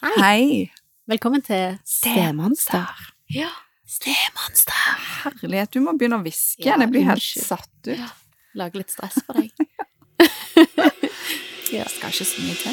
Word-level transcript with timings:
Hei. 0.00 0.70
Velkommen 1.06 1.42
til 1.42 1.78
Stemonster. 1.84 2.88
Ja. 3.34 3.48
Stemonster. 3.88 4.72
Herlighet, 5.24 5.74
du 5.74 5.82
må 5.84 5.92
begynne 5.98 6.16
å 6.16 6.22
hviske. 6.24 6.64
Ja, 6.64 6.78
jeg 6.80 6.88
blir 6.94 7.04
helt 7.04 7.20
unnskyld. 7.20 7.44
satt 7.44 7.68
ut. 7.84 7.98
Ja. 7.98 8.08
Lage 8.56 8.80
litt 8.80 8.88
stress 8.94 9.18
for 9.26 9.36
deg. 9.36 9.52
ja. 11.76 11.84
Skal 11.84 12.08
ikke 12.14 12.24
så 12.24 12.40
mye 12.46 12.56
til. 12.62 12.72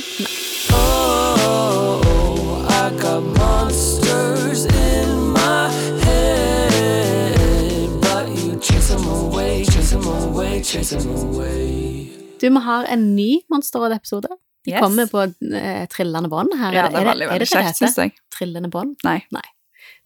Oh, 0.71 2.63
I 2.63 2.95
got 2.95 3.27
monsters 3.35 4.63
in 4.71 5.11
my 5.35 5.67
head, 6.07 7.91
but 8.07 8.31
you 8.39 8.55
chase 8.63 8.87
them 8.95 9.03
away, 9.03 9.65
chase 9.67 9.91
them 9.91 10.07
away, 10.07 10.63
chase 10.63 10.95
them 10.95 11.11
away. 11.11 12.07
Du, 12.39 12.47
vi 12.47 12.59
har 12.71 12.87
en 12.87 13.09
ny 13.19 13.31
Monsterråd-episode. 13.51 14.31
De 14.67 14.73
Yes. 14.73 14.81
kommer 14.83 15.07
på 15.07 15.21
eh, 15.55 15.85
trillende 15.87 16.27
bånd 16.29 16.51
her. 16.59 16.73
Ja, 16.75 16.87
det 16.91 16.99
er 16.99 17.05
veldig, 17.07 17.27
veldig 17.29 17.47
kjekt, 17.47 17.77
syns 17.79 17.95
jeg. 18.01 18.11
Trillende 18.35 18.67
bånd? 18.73 18.97
Nei. 19.07 19.21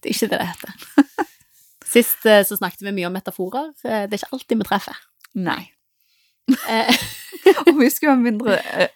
Det 0.02 0.10
er 0.10 0.14
ikke 0.14 0.28
det 0.30 0.38
det 0.38 0.48
heter. 0.52 1.26
Sist 1.92 2.26
eh, 2.30 2.44
så 2.46 2.56
snakket 2.60 2.84
vi 2.86 2.92
mye 2.94 3.08
om 3.10 3.16
metaforer. 3.16 3.72
Eh, 3.84 4.04
Det 4.06 4.14
er 4.16 4.22
ikke 4.22 4.36
alltid 4.38 4.60
vi 4.62 4.66
treffer. 4.68 5.00
Nei. 5.34 5.64
Eh, 6.70 6.94
Og 7.66 7.74
vi 7.80 7.88
skulle 7.90 8.14
ha 8.14 8.20
mindre 8.22 8.60
eh, 8.76 8.88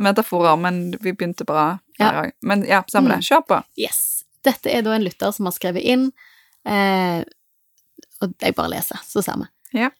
metaforer, 0.00 0.56
men 0.60 0.80
vi 1.00 1.12
begynte 1.12 1.44
bra 1.48 1.66
Ja. 2.00 2.06
hver 2.10 2.16
gang. 2.22 2.32
Men 2.48 2.64
ja, 2.64 2.80
samme 2.88 3.12
det. 3.12 3.20
Kjør 3.28 3.44
på. 3.52 3.60
yes. 3.76 4.00
Dette 4.44 4.72
er 4.72 4.80
da 4.86 4.94
en 4.96 5.04
lytter 5.04 5.34
som 5.36 5.44
har 5.50 5.52
skrevet 5.52 5.84
inn, 5.84 6.06
eh, 6.64 7.20
og 8.24 8.32
jeg 8.40 8.54
bare 8.56 8.70
leser, 8.72 8.96
så 9.04 9.20
ser 9.24 9.36
vi. 9.42 9.50
Ja. 9.82 9.90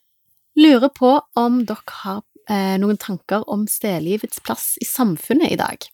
Lurer 0.57 0.89
på 0.97 1.11
om 1.37 1.59
dere 1.69 1.99
har 2.05 2.23
noen 2.51 2.99
tanker 2.99 3.45
om 3.51 3.67
stedlivets 3.71 4.41
plass 4.43 4.75
i 4.83 4.87
samfunnet 4.89 5.53
i 5.55 5.59
dag. 5.61 5.85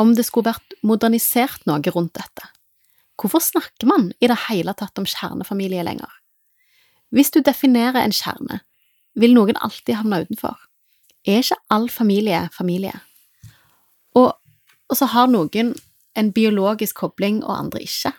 Om 0.00 0.16
det 0.18 0.24
skulle 0.26 0.50
vært 0.50 0.74
modernisert 0.82 1.62
noe 1.70 1.92
rundt 1.94 2.16
dette. 2.18 2.48
Hvorfor 3.20 3.42
snakker 3.42 3.86
man 3.86 4.08
i 4.18 4.26
det 4.26 4.40
hele 4.48 4.74
tatt 4.74 4.98
om 4.98 5.06
kjernefamilie 5.06 5.84
lenger? 5.86 6.10
Hvis 7.14 7.30
du 7.30 7.38
definerer 7.46 8.02
en 8.02 8.14
kjerne, 8.14 8.60
vil 9.14 9.36
noen 9.36 9.58
alltid 9.62 10.00
havne 10.00 10.24
utenfor. 10.24 10.56
Er 11.24 11.44
ikke 11.44 11.60
all 11.70 11.86
familie 11.88 12.48
familie? 12.52 12.96
Og, 14.18 14.34
og 14.90 14.98
så 14.98 15.06
har 15.14 15.30
noen 15.30 15.72
en 16.18 16.32
biologisk 16.34 16.98
kobling, 17.02 17.42
og 17.44 17.54
andre 17.58 17.84
ikke. 17.86 18.12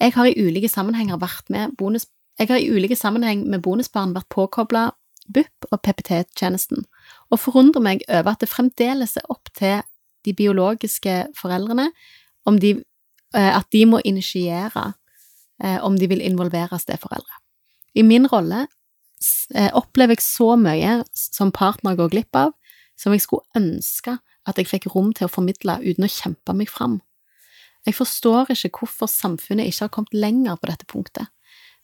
Jeg 0.00 0.14
har 0.16 0.28
i 0.28 0.36
ulike 0.40 0.68
sammenhenger 0.68 1.20
vært 1.20 1.52
med 1.52 1.76
bonus... 1.76 2.08
Jeg 2.40 2.48
har 2.48 2.60
i 2.60 2.70
ulike 2.72 2.96
sammenheng 2.96 3.44
med 3.52 3.60
bonusbarn 3.60 4.14
vært 4.16 4.30
påkobla 4.32 4.90
BUP 5.32 5.68
og 5.70 5.80
PPT-tjenesten, 5.84 6.84
og 7.30 7.40
forundrer 7.40 7.84
meg 7.84 8.04
over 8.08 8.34
at 8.34 8.42
det 8.42 8.50
fremdeles 8.50 9.16
er 9.16 9.28
opp 9.32 9.52
til 9.56 9.82
de 10.26 10.34
biologiske 10.36 11.14
foreldrene 11.38 11.90
de, 12.60 12.70
eh, 13.36 13.52
at 13.56 13.68
de 13.70 13.84
må 13.86 14.00
initiere 14.04 14.92
eh, 15.62 15.78
om 15.84 15.98
de 15.98 16.08
vil 16.10 16.20
involvere 16.24 16.78
steforeldre. 16.78 17.36
I 17.94 18.02
min 18.02 18.26
rolle 18.26 18.64
eh, 19.54 19.70
opplever 19.72 20.16
jeg 20.16 20.24
så 20.24 20.56
mye 20.58 21.00
som 21.14 21.52
partner 21.52 21.94
går 21.94 22.10
glipp 22.10 22.36
av, 22.36 22.56
som 22.98 23.14
jeg 23.14 23.22
skulle 23.22 23.46
ønske 23.56 24.16
at 24.48 24.58
jeg 24.58 24.68
fikk 24.68 24.90
rom 24.94 25.12
til 25.14 25.28
å 25.28 25.32
formidle 25.32 25.78
uten 25.84 26.06
å 26.06 26.10
kjempe 26.10 26.56
meg 26.56 26.70
fram. 26.72 26.98
Jeg 27.86 27.96
forstår 27.96 28.50
ikke 28.52 28.82
hvorfor 28.82 29.08
samfunnet 29.08 29.70
ikke 29.70 29.86
har 29.86 29.94
kommet 29.94 30.16
lenger 30.16 30.58
på 30.60 30.68
dette 30.68 30.88
punktet. 30.88 31.30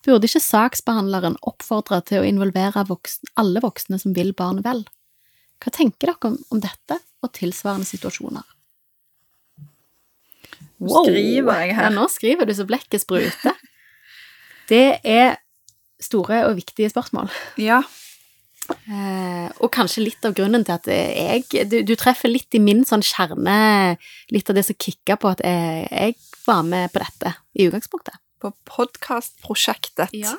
Burde 0.06 0.28
ikke 0.28 0.42
saksbehandleren 0.42 1.38
oppfordre 1.42 1.98
til 2.06 2.22
å 2.22 2.26
involvere 2.28 2.84
voksne, 2.86 3.32
alle 3.42 3.62
voksne 3.64 3.98
som 3.98 4.14
vil 4.14 4.30
barnet 4.38 4.66
vel? 4.66 4.84
Hva 5.62 5.72
tenker 5.74 6.12
dere 6.12 6.30
om, 6.30 6.36
om 6.54 6.60
dette 6.62 7.00
og 7.24 7.32
tilsvarende 7.34 7.88
situasjoner? 7.88 8.44
Nå 10.76 11.02
skriver 11.06 11.62
jeg 11.64 11.74
her. 11.74 11.88
Ja, 11.88 11.92
nå 11.94 12.04
skriver 12.12 12.46
du 12.46 12.54
så 12.54 12.66
blekket 12.68 13.02
spruter. 13.02 13.56
Det 14.70 14.98
er 15.06 15.38
store 16.02 16.42
og 16.48 16.56
viktige 16.58 16.90
spørsmål. 16.92 17.30
Ja. 17.62 17.80
Eh, 18.66 19.46
og 19.62 19.70
kanskje 19.74 20.02
litt 20.02 20.26
av 20.26 20.34
grunnen 20.34 20.64
til 20.66 20.74
at 20.74 20.88
jeg 20.90 21.68
Du, 21.70 21.76
du 21.86 21.92
treffer 21.94 22.26
litt 22.26 22.50
i 22.58 22.60
min 22.62 22.82
sånn 22.84 23.04
kjerne, 23.06 23.94
litt 24.34 24.50
av 24.50 24.58
det 24.58 24.66
som 24.66 24.74
kicka 24.74 25.14
på 25.22 25.30
at 25.30 25.42
jeg, 25.46 25.86
jeg 25.86 26.16
var 26.48 26.66
med 26.66 26.90
på 26.90 27.02
dette 27.04 27.36
i 27.54 27.68
utgangspunktet. 27.68 28.18
På 28.42 28.52
podkastprosjektet. 28.68 30.12
Ja. 30.12 30.36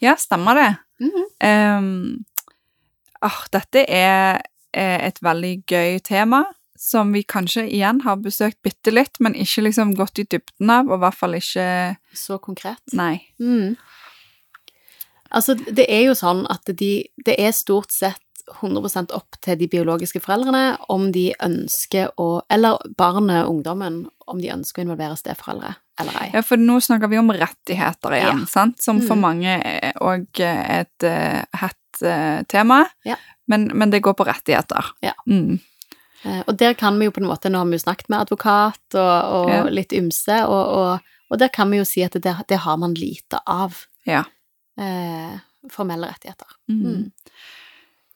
Ja, 0.00 0.16
stemmer 0.16 0.54
det. 0.54 0.76
Mm 1.00 1.10
-hmm. 1.10 1.78
um, 1.78 2.24
oh, 3.22 3.44
dette 3.52 3.84
er 3.88 4.42
eh, 4.72 5.06
et 5.06 5.22
veldig 5.22 5.62
gøy 5.66 5.98
tema, 5.98 6.44
som 6.78 7.12
vi 7.12 7.22
kanskje 7.22 7.68
igjen 7.68 8.00
har 8.00 8.16
besøkt 8.16 8.62
bitte 8.62 8.90
litt, 8.90 9.20
men 9.20 9.34
ikke 9.34 9.62
liksom 9.62 9.94
gått 9.94 10.18
i 10.18 10.24
dybden 10.24 10.70
av, 10.70 10.88
og 10.88 10.96
i 10.96 11.02
hvert 11.04 11.14
fall 11.18 11.34
ikke 11.34 11.96
Så 12.14 12.38
konkret. 12.38 12.82
Nei. 12.92 13.20
Mm. 13.38 13.76
Altså, 15.30 15.54
det 15.54 15.86
er 15.88 16.06
jo 16.08 16.14
sånn 16.14 16.46
at 16.50 16.66
de, 16.66 17.04
det 17.24 17.36
er 17.38 17.52
stort 17.52 17.92
sett 17.92 18.22
100% 18.60 19.12
opp 19.16 19.36
til 19.40 19.56
de 19.60 19.68
biologiske 19.68 20.20
foreldrene 20.20 20.76
om 20.88 21.10
de 21.12 21.30
ønsker 21.42 22.10
å 22.18 22.42
Eller 22.50 22.78
barnet, 22.98 23.46
ungdommen, 23.46 24.06
om 24.26 24.40
de 24.40 24.50
ønsker 24.52 24.82
å 24.82 24.84
involvere 24.88 25.16
steforeldre 25.16 25.74
eller 26.00 26.16
ei. 26.22 26.30
Ja, 26.34 26.40
for 26.42 26.56
nå 26.56 26.78
snakker 26.80 27.08
vi 27.12 27.18
om 27.18 27.30
rettigheter 27.30 28.14
igjen, 28.16 28.40
Ja. 28.40 28.46
sant? 28.46 28.80
Som 28.82 29.00
for 29.02 29.16
Mm. 29.16 29.20
mange 29.20 29.62
er 29.64 29.92
òg 30.00 30.26
et 30.40 31.04
uh, 31.04 31.42
hett 31.52 32.02
eh, 32.02 32.42
tema, 32.48 32.86
Ja. 33.04 33.16
men, 33.48 33.70
men 33.74 33.90
det 33.90 34.00
går 34.02 34.14
på 34.14 34.24
rettigheter. 34.24 34.84
Ja. 35.02 35.12
Mm. 35.28 35.60
Eh, 36.24 36.42
Og 36.46 36.56
der 36.56 36.72
kan 36.74 36.98
vi 36.98 37.04
jo 37.06 37.10
på 37.10 37.20
en 37.20 37.28
måte, 37.28 37.50
nå 37.50 37.58
har 37.58 37.66
vi 37.66 37.76
jo 37.76 37.84
snakket 37.84 38.08
med 38.08 38.20
advokat 38.20 38.94
og, 38.94 39.24
og 39.34 39.50
Ja. 39.50 39.62
litt 39.68 39.92
ymse, 39.92 40.46
og, 40.48 40.68
og, 40.78 41.00
og 41.30 41.38
der 41.38 41.48
kan 41.48 41.70
vi 41.70 41.76
jo 41.78 41.84
si 41.84 42.02
at 42.02 42.12
det, 42.12 42.36
det 42.48 42.58
har 42.58 42.76
man 42.78 42.94
lite 42.94 43.38
av. 43.46 43.86
Ja. 44.06 44.24
Eh, 44.78 45.38
formelle 45.70 46.08
rettigheter. 46.08 46.46
Mm. 46.70 46.82
Mm. 46.82 47.12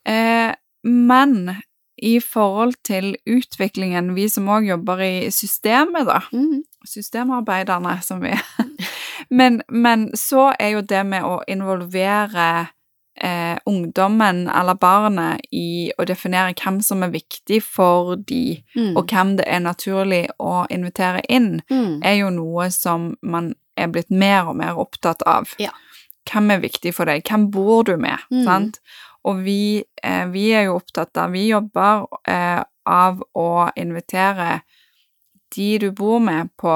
Eh, 0.08 0.54
men 0.84 1.54
i 2.02 2.18
forhold 2.20 2.74
til 2.84 3.14
utviklingen, 3.26 4.14
vi 4.14 4.28
som 4.28 4.48
òg 4.50 4.66
jobber 4.68 5.00
i 5.00 5.30
systemet, 5.30 6.06
da, 6.06 6.20
Mm. 6.32 6.62
systemarbeiderne 6.86 8.00
som 8.02 8.20
vi. 8.20 8.34
Men, 9.30 9.62
men 9.68 10.10
så 10.16 10.52
er 10.60 10.68
jo 10.74 10.80
det 10.82 11.00
med 11.06 11.24
å 11.24 11.38
involvere 11.48 12.66
eh, 13.16 13.56
ungdommen 13.66 14.48
eller 14.50 14.74
barnet 14.74 15.40
i 15.54 15.92
å 15.98 16.04
definere 16.04 16.52
hvem 16.58 16.80
som 16.82 17.02
er 17.06 17.12
viktig 17.14 17.62
for 17.62 18.16
de, 18.16 18.62
Mm. 18.76 18.96
og 18.96 19.06
hvem 19.08 19.36
det 19.38 19.46
er 19.48 19.60
naturlig 19.60 20.28
å 20.38 20.66
invitere 20.70 21.22
inn, 21.28 21.62
Mm. 21.70 22.00
er 22.04 22.14
jo 22.20 22.30
noe 22.30 22.70
som 22.70 23.16
man 23.22 23.54
er 23.76 23.86
blitt 23.88 24.10
mer 24.10 24.44
og 24.50 24.56
mer 24.56 24.74
opptatt 24.76 25.22
av. 25.26 25.54
Ja. 25.58 25.70
Hvem 26.30 26.50
er 26.50 26.60
viktig 26.60 26.92
for 26.94 27.04
deg? 27.06 27.22
Hvem 27.24 27.50
bor 27.50 27.82
du 27.84 27.96
med? 27.96 28.18
Mm. 28.30 28.44
Sant? 28.44 28.78
Og 29.24 29.42
vi, 29.44 29.82
eh, 30.02 30.26
vi 30.28 30.50
er 30.52 30.66
jo 30.68 30.78
opptatt 30.78 31.16
av 31.16 31.32
Vi 31.32 31.46
jobber 31.48 32.06
eh, 32.28 32.62
av 32.86 33.22
å 33.34 33.70
invitere 33.80 34.62
de 35.54 35.78
du 35.78 35.90
bor 35.94 36.18
med, 36.18 36.48
på 36.58 36.72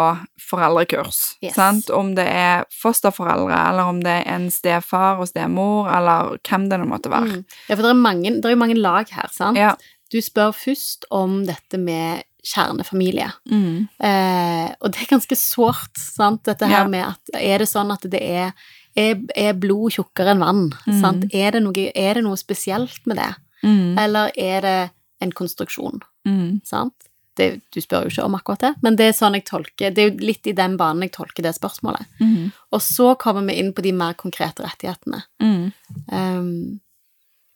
foreldrekurs. 0.51 1.37
Yes. 1.43 1.57
Sant? 1.57 1.91
Om 1.91 2.13
det 2.15 2.29
er 2.31 2.65
fosterforeldre, 2.83 3.57
eller 3.73 3.91
om 3.91 3.99
det 4.05 4.13
er 4.21 4.29
en 4.37 4.47
stefar 4.55 5.19
og 5.19 5.27
stemor, 5.33 5.89
eller 5.91 6.37
hvem 6.47 6.69
det 6.71 6.79
nå 6.79 6.87
måtte 6.87 7.11
være. 7.11 7.41
Mm. 7.41 7.59
Ja, 7.67 7.75
for 7.75 7.83
det 7.83 7.91
er, 7.91 7.99
mange, 8.05 8.35
det 8.37 8.47
er 8.47 8.55
jo 8.55 8.61
mange 8.63 8.79
lag 8.79 9.11
her, 9.11 9.29
sant? 9.35 9.59
Ja. 9.59 9.73
Du 10.15 10.21
spør 10.23 10.55
først 10.57 11.09
om 11.11 11.41
dette 11.49 11.81
med 11.83 12.23
kjernefamilie. 12.47 13.33
Mm. 13.51 13.89
Eh, 13.99 14.69
og 14.79 14.95
det 14.95 15.03
er 15.03 15.11
ganske 15.11 15.37
sårt, 15.37 15.99
sant, 15.99 16.45
dette 16.47 16.71
her 16.71 16.87
Ja. 16.87 16.89
med 16.89 17.05
at 17.09 17.35
Er 17.35 17.59
det 17.59 17.69
sånn 17.69 17.91
at 17.93 18.07
det 18.09 18.23
er 18.23 18.53
Er, 18.99 19.19
er 19.39 19.59
blod 19.61 19.95
tjukkere 19.95 20.35
enn 20.35 20.43
vann? 20.43 20.65
Mm. 20.89 20.97
Sant? 21.03 21.27
Er, 21.31 21.53
det 21.55 21.63
noe, 21.65 21.91
er 21.95 22.19
det 22.19 22.25
noe 22.27 22.39
spesielt 22.41 23.05
med 23.07 23.21
det? 23.21 23.33
Mm. 23.63 23.99
Eller 24.01 24.33
er 24.39 24.65
det 24.65 24.79
en 25.25 25.35
konstruksjon? 25.35 26.03
Mm. 26.29 26.59
Sant? 26.67 27.09
Det, 27.39 27.53
du 27.71 27.79
spør 27.79 28.09
jo 28.09 28.11
ikke 28.11 28.27
om 28.27 28.35
akkurat 28.35 28.65
det, 28.65 28.73
men 28.83 28.97
det 28.99 29.05
er 29.09 29.13
sånn 29.15 29.37
jeg 29.37 29.45
tolker 29.47 29.93
Det 29.95 30.03
er 30.03 30.09
jo 30.09 30.27
litt 30.27 30.49
i 30.50 30.56
den 30.59 30.73
banen 30.81 31.05
jeg 31.06 31.12
tolker 31.15 31.47
det 31.47 31.53
spørsmålet. 31.55 32.09
Mm. 32.19 32.50
Og 32.75 32.83
så 32.83 33.12
kommer 33.21 33.47
vi 33.47 33.61
inn 33.61 33.71
på 33.77 33.85
de 33.87 33.93
mer 33.95 34.17
konkrete 34.19 34.65
rettighetene. 34.67 35.23
Mm. 35.39 35.69
Um, 36.11 36.81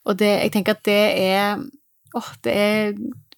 og 0.06 0.20
det, 0.22 0.30
jeg 0.44 0.52
tenker 0.54 0.78
at 0.78 0.86
det 0.86 1.02
er 1.18 1.64
Åh, 2.12 2.26
det 2.44 2.52
er 2.52 2.90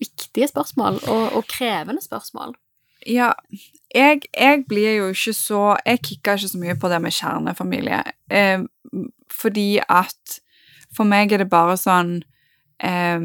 viktige 0.03 0.49
spørsmål, 0.51 0.97
og, 1.07 1.37
og 1.39 1.45
krevende 1.47 2.03
spørsmål. 2.03 2.57
Ja, 3.07 3.33
jeg, 3.95 4.23
jeg 4.35 4.65
blir 4.69 4.97
jo 4.97 5.09
ikke 5.13 5.33
så 5.37 5.77
Jeg 5.87 6.01
kikker 6.03 6.39
ikke 6.39 6.49
så 6.49 6.59
mye 6.59 6.75
på 6.81 6.89
det 6.89 7.01
med 7.05 7.13
kjernefamilie, 7.13 8.03
eh, 8.31 8.63
fordi 9.33 9.81
at 9.89 10.39
for 10.97 11.05
meg 11.05 11.33
er 11.33 11.39
det 11.43 11.51
bare 11.51 11.75
sånn 11.77 12.23
eh, 12.81 13.21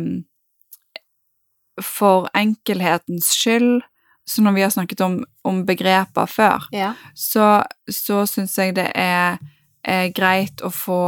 For 1.84 2.28
enkelhetens 2.36 3.30
skyld, 3.38 3.82
så 4.30 4.42
når 4.44 4.52
vi 4.58 4.62
har 4.66 4.70
snakket 4.74 5.02
om, 5.02 5.20
om 5.48 5.62
begreper 5.66 6.28
før, 6.30 6.66
Ja. 6.76 6.94
så, 7.16 7.64
så 7.90 8.26
syns 8.30 8.58
jeg 8.60 8.76
det 8.76 8.92
er, 8.96 9.38
er 9.84 10.10
greit 10.14 10.62
å 10.62 10.70
få 10.74 11.00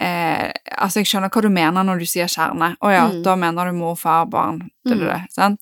eh, 0.00 0.48
Altså, 0.80 1.02
jeg 1.02 1.10
skjønner 1.10 1.28
hva 1.30 1.42
du 1.44 1.50
mener 1.52 1.84
når 1.84 2.00
du 2.00 2.06
sier 2.08 2.30
kjerne. 2.32 2.72
Å 2.80 2.90
ja, 2.94 3.02
Mm. 3.10 3.22
da 3.22 3.34
mener 3.36 3.68
du 3.68 3.76
mor, 3.76 3.96
far, 4.00 4.24
barn. 4.26 4.62
Det, 4.84 4.94
Mm. 4.96 5.00
det, 5.00 5.06
det, 5.12 5.20
sant? 5.34 5.60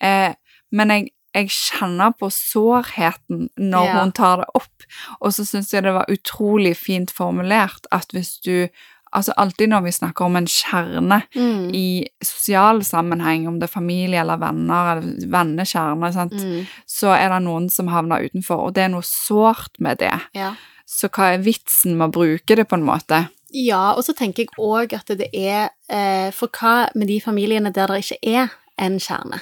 Eh, 0.00 0.34
men 0.70 0.88
jeg, 0.94 1.08
jeg 1.34 1.48
kjenner 1.48 2.12
på 2.18 2.28
sårheten 2.30 3.48
når 3.58 3.86
Ja. 3.86 4.00
hun 4.00 4.12
tar 4.12 4.36
det 4.42 4.46
opp. 4.54 4.82
Og 5.20 5.32
så 5.32 5.44
syns 5.46 5.70
jeg 5.72 5.82
det 5.84 5.92
var 5.94 6.06
utrolig 6.08 6.76
fint 6.76 7.10
formulert 7.10 7.86
at 7.92 8.08
hvis 8.12 8.38
du 8.44 8.68
Altså 9.14 9.32
alltid 9.36 9.68
når 9.68 9.82
vi 9.84 9.90
snakker 9.92 10.24
om 10.24 10.36
en 10.36 10.46
kjerne 10.46 11.22
Mm. 11.36 11.74
i 11.74 12.06
sosial 12.24 12.78
sammenheng, 12.82 13.46
om 13.46 13.58
det 13.60 13.64
er 13.68 13.72
familie 13.80 14.20
eller 14.20 14.38
venner, 14.40 14.96
eller 14.96 15.28
vennekjerne? 15.28 16.30
Mm. 16.32 16.66
så 16.88 17.08
er 17.12 17.28
det 17.28 17.42
noen 17.44 17.68
som 17.70 17.88
havner 17.88 18.24
utenfor, 18.24 18.56
og 18.56 18.72
det 18.72 18.84
er 18.84 18.88
noe 18.88 19.02
sårt 19.02 19.78
med 19.78 19.98
det. 19.98 20.18
Ja. 20.34 20.54
Så 20.88 21.10
hva 21.10 21.34
er 21.34 21.42
vitsen 21.44 21.94
med 21.98 22.08
å 22.08 22.12
bruke 22.12 22.56
det, 22.56 22.66
på 22.68 22.72
en 22.78 22.86
måte? 22.86 23.28
Ja, 23.52 23.92
og 23.92 24.02
så 24.02 24.14
tenker 24.16 24.46
jeg 24.46 24.48
òg 24.58 24.94
at 24.94 25.06
det 25.18 25.28
er 25.34 25.68
eh, 25.90 26.30
For 26.30 26.48
hva 26.48 26.88
med 26.94 27.06
de 27.08 27.20
familiene 27.20 27.70
der 27.70 27.86
det 27.88 28.04
ikke 28.06 28.18
er 28.22 28.48
en 28.82 28.98
kjerne? 29.00 29.38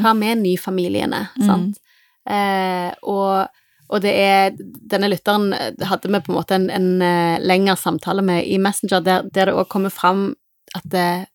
Hva 0.00 0.12
med 0.18 0.38
nyfamiliene, 0.44 1.24
Mm. 1.38 1.46
sant? 1.48 1.80
Eh, 2.28 2.92
og, 3.02 3.48
og 3.90 4.00
det 4.04 4.12
er 4.14 4.52
Denne 4.92 5.08
lytteren 5.10 5.48
hadde 5.82 6.06
vi 6.12 6.20
på 6.22 6.30
en 6.32 6.36
måte 6.38 6.54
en, 6.54 6.68
en 6.70 7.02
eh, 7.02 7.40
lengre 7.42 7.74
samtale 7.76 8.22
med 8.22 8.46
i 8.46 8.58
Messenger, 8.62 9.00
der, 9.02 9.22
der 9.32 9.50
det 9.50 9.54
òg 9.58 9.66
kommer 9.72 9.90
fram 9.90 10.34
at, 10.74 10.84
det, 10.84 11.26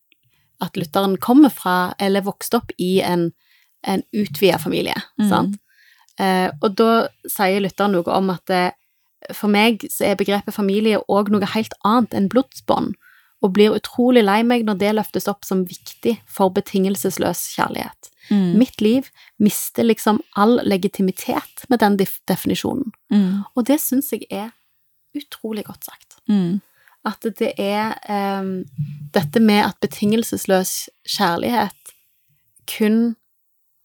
at 0.64 0.76
lytteren 0.80 1.18
kommer 1.20 1.50
fra, 1.52 1.92
eller 2.00 2.24
vokste 2.26 2.56
opp 2.62 2.72
i 2.78 3.00
en, 3.04 3.32
en 3.86 4.02
utvida 4.16 4.58
familie, 4.58 4.96
Mm. 5.18 5.28
sant? 5.28 5.58
Eh, 6.18 6.50
og 6.62 6.72
da 6.74 7.06
sier 7.30 7.60
lytteren 7.62 7.92
noe 7.94 8.10
om 8.10 8.30
at 8.34 8.42
det, 8.50 8.64
for 9.34 9.50
meg 9.52 9.84
så 9.90 10.08
er 10.08 10.16
begrepet 10.18 10.54
familie 10.54 10.98
òg 11.10 11.28
noe 11.30 11.46
helt 11.54 11.74
annet 11.86 12.14
enn 12.14 12.26
blodsbånd, 12.32 12.94
og 13.42 13.52
blir 13.54 13.74
utrolig 13.76 14.24
lei 14.24 14.40
meg 14.42 14.64
når 14.66 14.78
det 14.80 14.94
løftes 14.98 15.28
opp 15.30 15.44
som 15.46 15.64
viktig 15.68 16.16
for 16.26 16.50
betingelsesløs 16.50 17.44
kjærlighet. 17.54 18.10
Mm. 18.30 18.58
Mitt 18.58 18.80
liv 18.84 19.06
mister 19.38 19.86
liksom 19.86 20.18
all 20.36 20.58
legitimitet 20.66 21.64
med 21.70 21.78
den 21.80 21.96
definisjonen, 22.28 22.92
Mm. 23.10 23.44
og 23.56 23.64
det 23.66 23.80
syns 23.80 24.10
jeg 24.12 24.26
er 24.30 24.50
utrolig 25.16 25.64
godt 25.64 25.84
sagt. 25.84 26.18
Mm. 26.28 26.60
At 27.06 27.22
det 27.38 27.52
er 27.58 27.94
um, 28.40 28.64
dette 29.14 29.40
med 29.40 29.62
at 29.64 29.78
betingelsesløs 29.80 30.88
kjærlighet 31.08 31.94
kun 32.68 33.14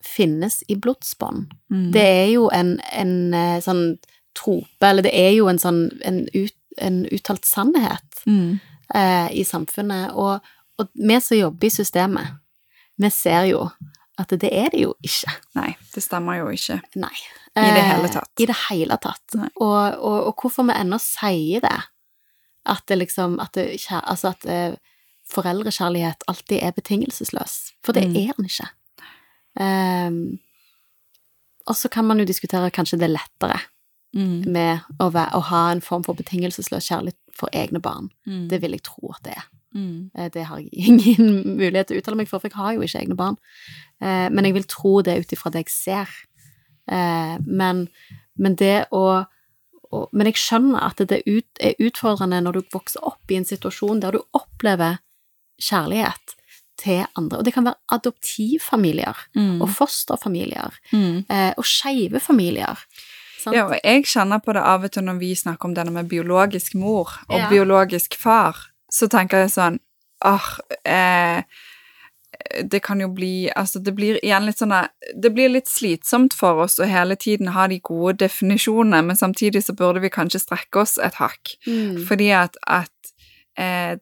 finnes 0.03 0.63
i 0.67 0.75
blodsbånd. 0.75 1.45
Mm. 1.71 1.91
Det 1.93 2.01
er 2.03 2.27
jo 2.33 2.49
en, 2.51 2.79
en 2.91 3.33
eh, 3.33 3.61
sånn 3.63 3.97
trope, 4.35 4.83
eller 4.83 5.05
det 5.05 5.13
er 5.15 5.31
jo 5.37 5.47
en 5.47 5.61
sånn 5.61 5.85
en, 6.03 6.25
ut, 6.33 6.55
en 6.81 7.05
uttalt 7.13 7.45
sannhet 7.45 8.09
Mm. 8.25 8.59
Eh, 8.95 9.29
i 9.39 9.43
samfunnet. 9.43 10.11
Og, 10.13 10.39
og 10.79 10.89
vi 10.93 11.19
som 11.21 11.37
jobber 11.37 11.67
i 11.67 11.73
systemet, 11.73 12.33
vi 12.97 13.09
ser 13.09 13.47
jo 13.51 13.69
at 14.21 14.29
det 14.29 14.49
er 14.53 14.69
det 14.69 14.83
jo 14.83 14.93
ikke. 15.01 15.31
Nei, 15.57 15.71
det 15.95 16.03
stemmer 16.05 16.37
jo 16.43 16.49
ikke. 16.53 16.79
Nei. 17.01 17.15
I 17.57 17.61
det 17.69 17.81
Eh, 17.83 17.89
hele 17.91 18.09
tatt. 18.09 18.29
I 18.41 18.45
det 18.49 18.55
hele 18.69 18.97
tatt. 19.01 19.35
Og, 19.61 19.97
og, 19.97 20.19
og 20.29 20.35
hvorfor 20.41 20.65
vi 20.69 20.73
ennå 20.77 20.97
sier 21.01 21.61
det, 21.61 21.75
at 22.65 22.83
det 22.87 22.97
liksom 22.97 23.39
at, 23.43 23.53
det, 23.57 23.65
altså 23.91 24.31
at 24.33 24.45
eh, 24.49 24.75
foreldrekjærlighet 25.33 26.23
alltid 26.27 26.61
er 26.63 26.71
betingelsesløs. 26.77 27.73
For 27.85 27.93
det 27.93 28.07
Mm. 28.09 28.15
er 28.15 28.33
den 28.37 28.45
ikke. 28.49 28.69
Um, 29.59 30.39
og 31.69 31.75
så 31.77 31.89
kan 31.89 32.05
man 32.05 32.17
jo 32.19 32.25
diskutere 32.25 32.71
kanskje 32.73 32.97
det 32.99 33.05
er 33.09 33.13
lettere 33.17 33.59
Mm. 34.13 34.43
med 34.53 34.79
å, 34.99 35.07
være, 35.11 35.31
å 35.33 35.39
ha 35.49 35.71
en 35.71 35.81
form 35.81 36.03
for 36.05 36.13
betingelsesløs 36.13 36.85
kjærlighet 36.91 37.17
for 37.33 37.49
egne 37.51 37.79
barn. 37.81 38.11
Mm. 38.27 38.47
Det 38.49 38.59
vil 38.61 38.71
jeg 38.77 38.83
tro 38.83 39.09
at 39.15 39.23
det 39.25 39.33
er. 39.39 39.47
Mm. 39.75 40.11
Eh, 40.15 40.29
Det 40.29 40.43
har 40.45 40.59
jeg 40.59 40.69
ingen 40.87 41.57
mulighet 41.57 41.87
til 41.87 41.97
å 41.97 42.01
uttale 42.03 42.17
meg 42.17 42.27
for, 42.29 42.39
for 42.39 42.47
jeg 42.49 42.57
har 42.59 42.73
jo 42.75 42.81
ikke 42.85 43.01
egne 43.01 43.15
barn. 43.17 43.37
Eh, 44.01 44.29
Men 44.29 44.45
jeg 44.45 44.53
vil 44.53 44.63
tro 44.69 45.01
det 45.01 45.17
ut 45.23 45.33
ifra 45.33 45.49
det 45.51 45.63
jeg 45.65 45.73
ser. 45.73 46.09
Eh, 46.91 47.37
Men, 47.45 47.87
men 48.37 48.55
det 48.55 48.85
å 48.91 49.25
Men 50.13 50.25
jeg 50.25 50.35
skjønner 50.41 50.81
at 50.81 50.97
det 51.09 51.21
er 51.61 51.75
utfordrende 51.79 52.39
når 52.41 52.53
du 52.53 52.61
vokser 52.73 53.03
opp 53.05 53.29
i 53.29 53.35
en 53.37 53.45
situasjon 53.45 53.99
der 54.01 54.11
du 54.11 54.21
opplever 54.33 54.97
kjærlighet 55.61 56.33
til 56.81 57.05
andre. 57.15 57.37
Og 57.37 57.45
det 57.45 57.53
kan 57.53 57.63
være 57.65 57.77
adoptivfamilier 57.93 59.15
Mm. 59.35 59.61
og 59.61 59.69
fosterfamilier 59.69 60.71
Mm. 60.91 61.25
og 61.57 61.63
skeive 61.65 62.19
familier. 62.19 62.77
Sant? 63.43 63.55
Ja, 63.57 63.65
og 63.67 63.75
jeg 63.83 64.05
kjenner 64.09 64.39
på 64.43 64.55
det 64.55 64.63
av 64.63 64.85
og 64.87 64.91
til 64.95 65.05
når 65.07 65.19
vi 65.21 65.33
snakker 65.35 65.69
om 65.69 65.75
denne 65.77 65.91
med 65.95 66.09
biologisk 66.11 66.75
mor 66.79 67.11
og 67.29 67.37
Ja. 67.37 67.49
biologisk 67.51 68.15
far, 68.19 68.55
så 68.91 69.09
tenker 69.11 69.43
jeg 69.45 69.53
sånn 69.57 69.79
Åh, 70.23 70.45
eh, 70.87 71.43
det 72.63 72.79
kan 72.83 72.99
jo 73.01 73.07
bli 73.11 73.49
Altså, 73.55 73.79
det 73.83 73.93
blir 73.95 74.19
igjen 74.23 74.45
litt 74.47 74.57
sånn 74.61 74.71
Det 75.19 75.31
blir 75.35 75.49
litt 75.51 75.67
slitsomt 75.67 76.33
for 76.33 76.63
oss 76.63 76.79
å 76.79 76.87
hele 76.87 77.15
tiden 77.19 77.51
ha 77.55 77.67
de 77.67 77.79
gode 77.83 78.17
definisjonene, 78.23 79.03
men 79.03 79.15
samtidig 79.19 79.63
så 79.65 79.75
burde 79.75 79.99
vi 80.03 80.09
kanskje 80.09 80.39
strekke 80.39 80.79
oss 80.81 80.97
et 80.97 81.15
hakk. 81.19 81.57
Mm. 81.67 82.05
Fordi 82.07 82.29
at, 82.31 82.55
at 82.67 83.13
eh, 83.57 83.97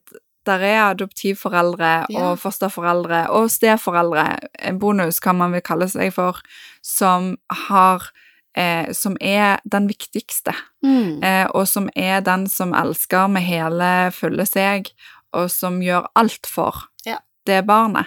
der 0.46 0.60
er 0.66 0.80
adoptivforeldre 0.94 2.06
Ja. 2.10 2.30
og 2.32 2.38
fosterforeldre 2.42 3.28
og 3.30 3.50
steforeldre, 3.50 4.38
en 4.58 4.78
bonus 4.78 5.20
kan 5.20 5.36
man 5.38 5.52
vel 5.52 5.60
kalle 5.62 5.88
seg 5.88 6.12
for, 6.12 6.40
som 6.82 7.36
har 7.68 8.10
eh, 8.54 8.92
Som 8.92 9.16
er 9.20 9.60
den 9.64 9.88
viktigste, 9.88 10.52
Mm. 10.84 11.22
eh, 11.22 11.46
og 11.54 11.66
som 11.68 11.88
er 11.96 12.20
den 12.20 12.46
som 12.48 12.72
elsker 12.74 13.28
med 13.28 13.42
hele 13.42 14.10
fulle 14.12 14.46
seg, 14.46 14.90
og 15.32 15.50
som 15.50 15.80
gjør 15.80 16.06
alt 16.16 16.46
for 16.46 16.74
Ja. 17.06 17.18
det 17.46 17.66
barnet. 17.66 18.06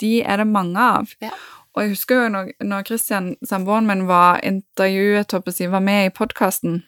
De 0.00 0.22
er 0.22 0.36
det 0.38 0.46
mange 0.46 0.76
av. 0.78 1.08
Ja. 1.20 1.30
Og 1.76 1.82
jeg 1.82 1.90
husker 1.90 2.22
jo 2.24 2.28
når, 2.28 2.52
når 2.64 2.86
Christian, 2.86 3.36
samboeren 3.44 3.86
min, 3.86 4.06
var 4.06 4.40
intervjuet, 4.42 5.32
jeg 5.60 5.70
var 5.70 5.80
med 5.80 6.06
i 6.06 6.10
podkasten, 6.10 6.82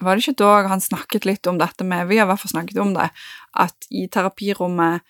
var 0.00 0.16
det 0.16 0.24
ikke 0.26 0.36
da 0.42 0.68
han 0.68 0.80
snakket 0.80 1.24
litt 1.24 1.46
om 1.46 1.58
dette 1.58 1.84
med 1.84 2.08
Vi 2.08 2.16
har 2.18 2.26
i 2.26 2.30
hvert 2.32 2.40
fall 2.40 2.50
snakket 2.50 2.80
om 2.82 2.94
det, 2.94 3.10
at 3.54 3.86
i 3.90 4.08
terapirommet 4.08 5.02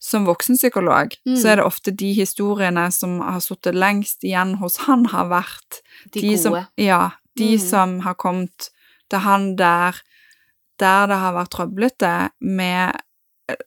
som 0.00 0.26
voksenpsykolog, 0.26 1.16
Mm. 1.26 1.36
så 1.36 1.48
er 1.48 1.56
det 1.56 1.64
ofte 1.64 1.90
de 1.96 2.12
historiene 2.12 2.90
som 2.92 3.20
har 3.20 3.40
sittet 3.40 3.74
lengst 3.74 4.22
igjen 4.24 4.56
hos 4.58 4.76
han, 4.86 5.04
har 5.06 5.26
vært 5.28 5.80
De 6.12 6.20
gode. 6.20 6.38
Som, 6.38 6.66
ja, 6.76 7.10
de 7.36 7.54
Mm. 7.56 7.58
som 7.68 8.00
har 8.00 8.14
kommet 8.14 8.70
til 9.10 9.18
han 9.20 9.56
der, 9.56 9.92
der 10.78 11.06
det 11.06 11.16
har 11.16 11.32
vært 11.34 11.50
trøblete 11.50 12.30
med 12.40 12.92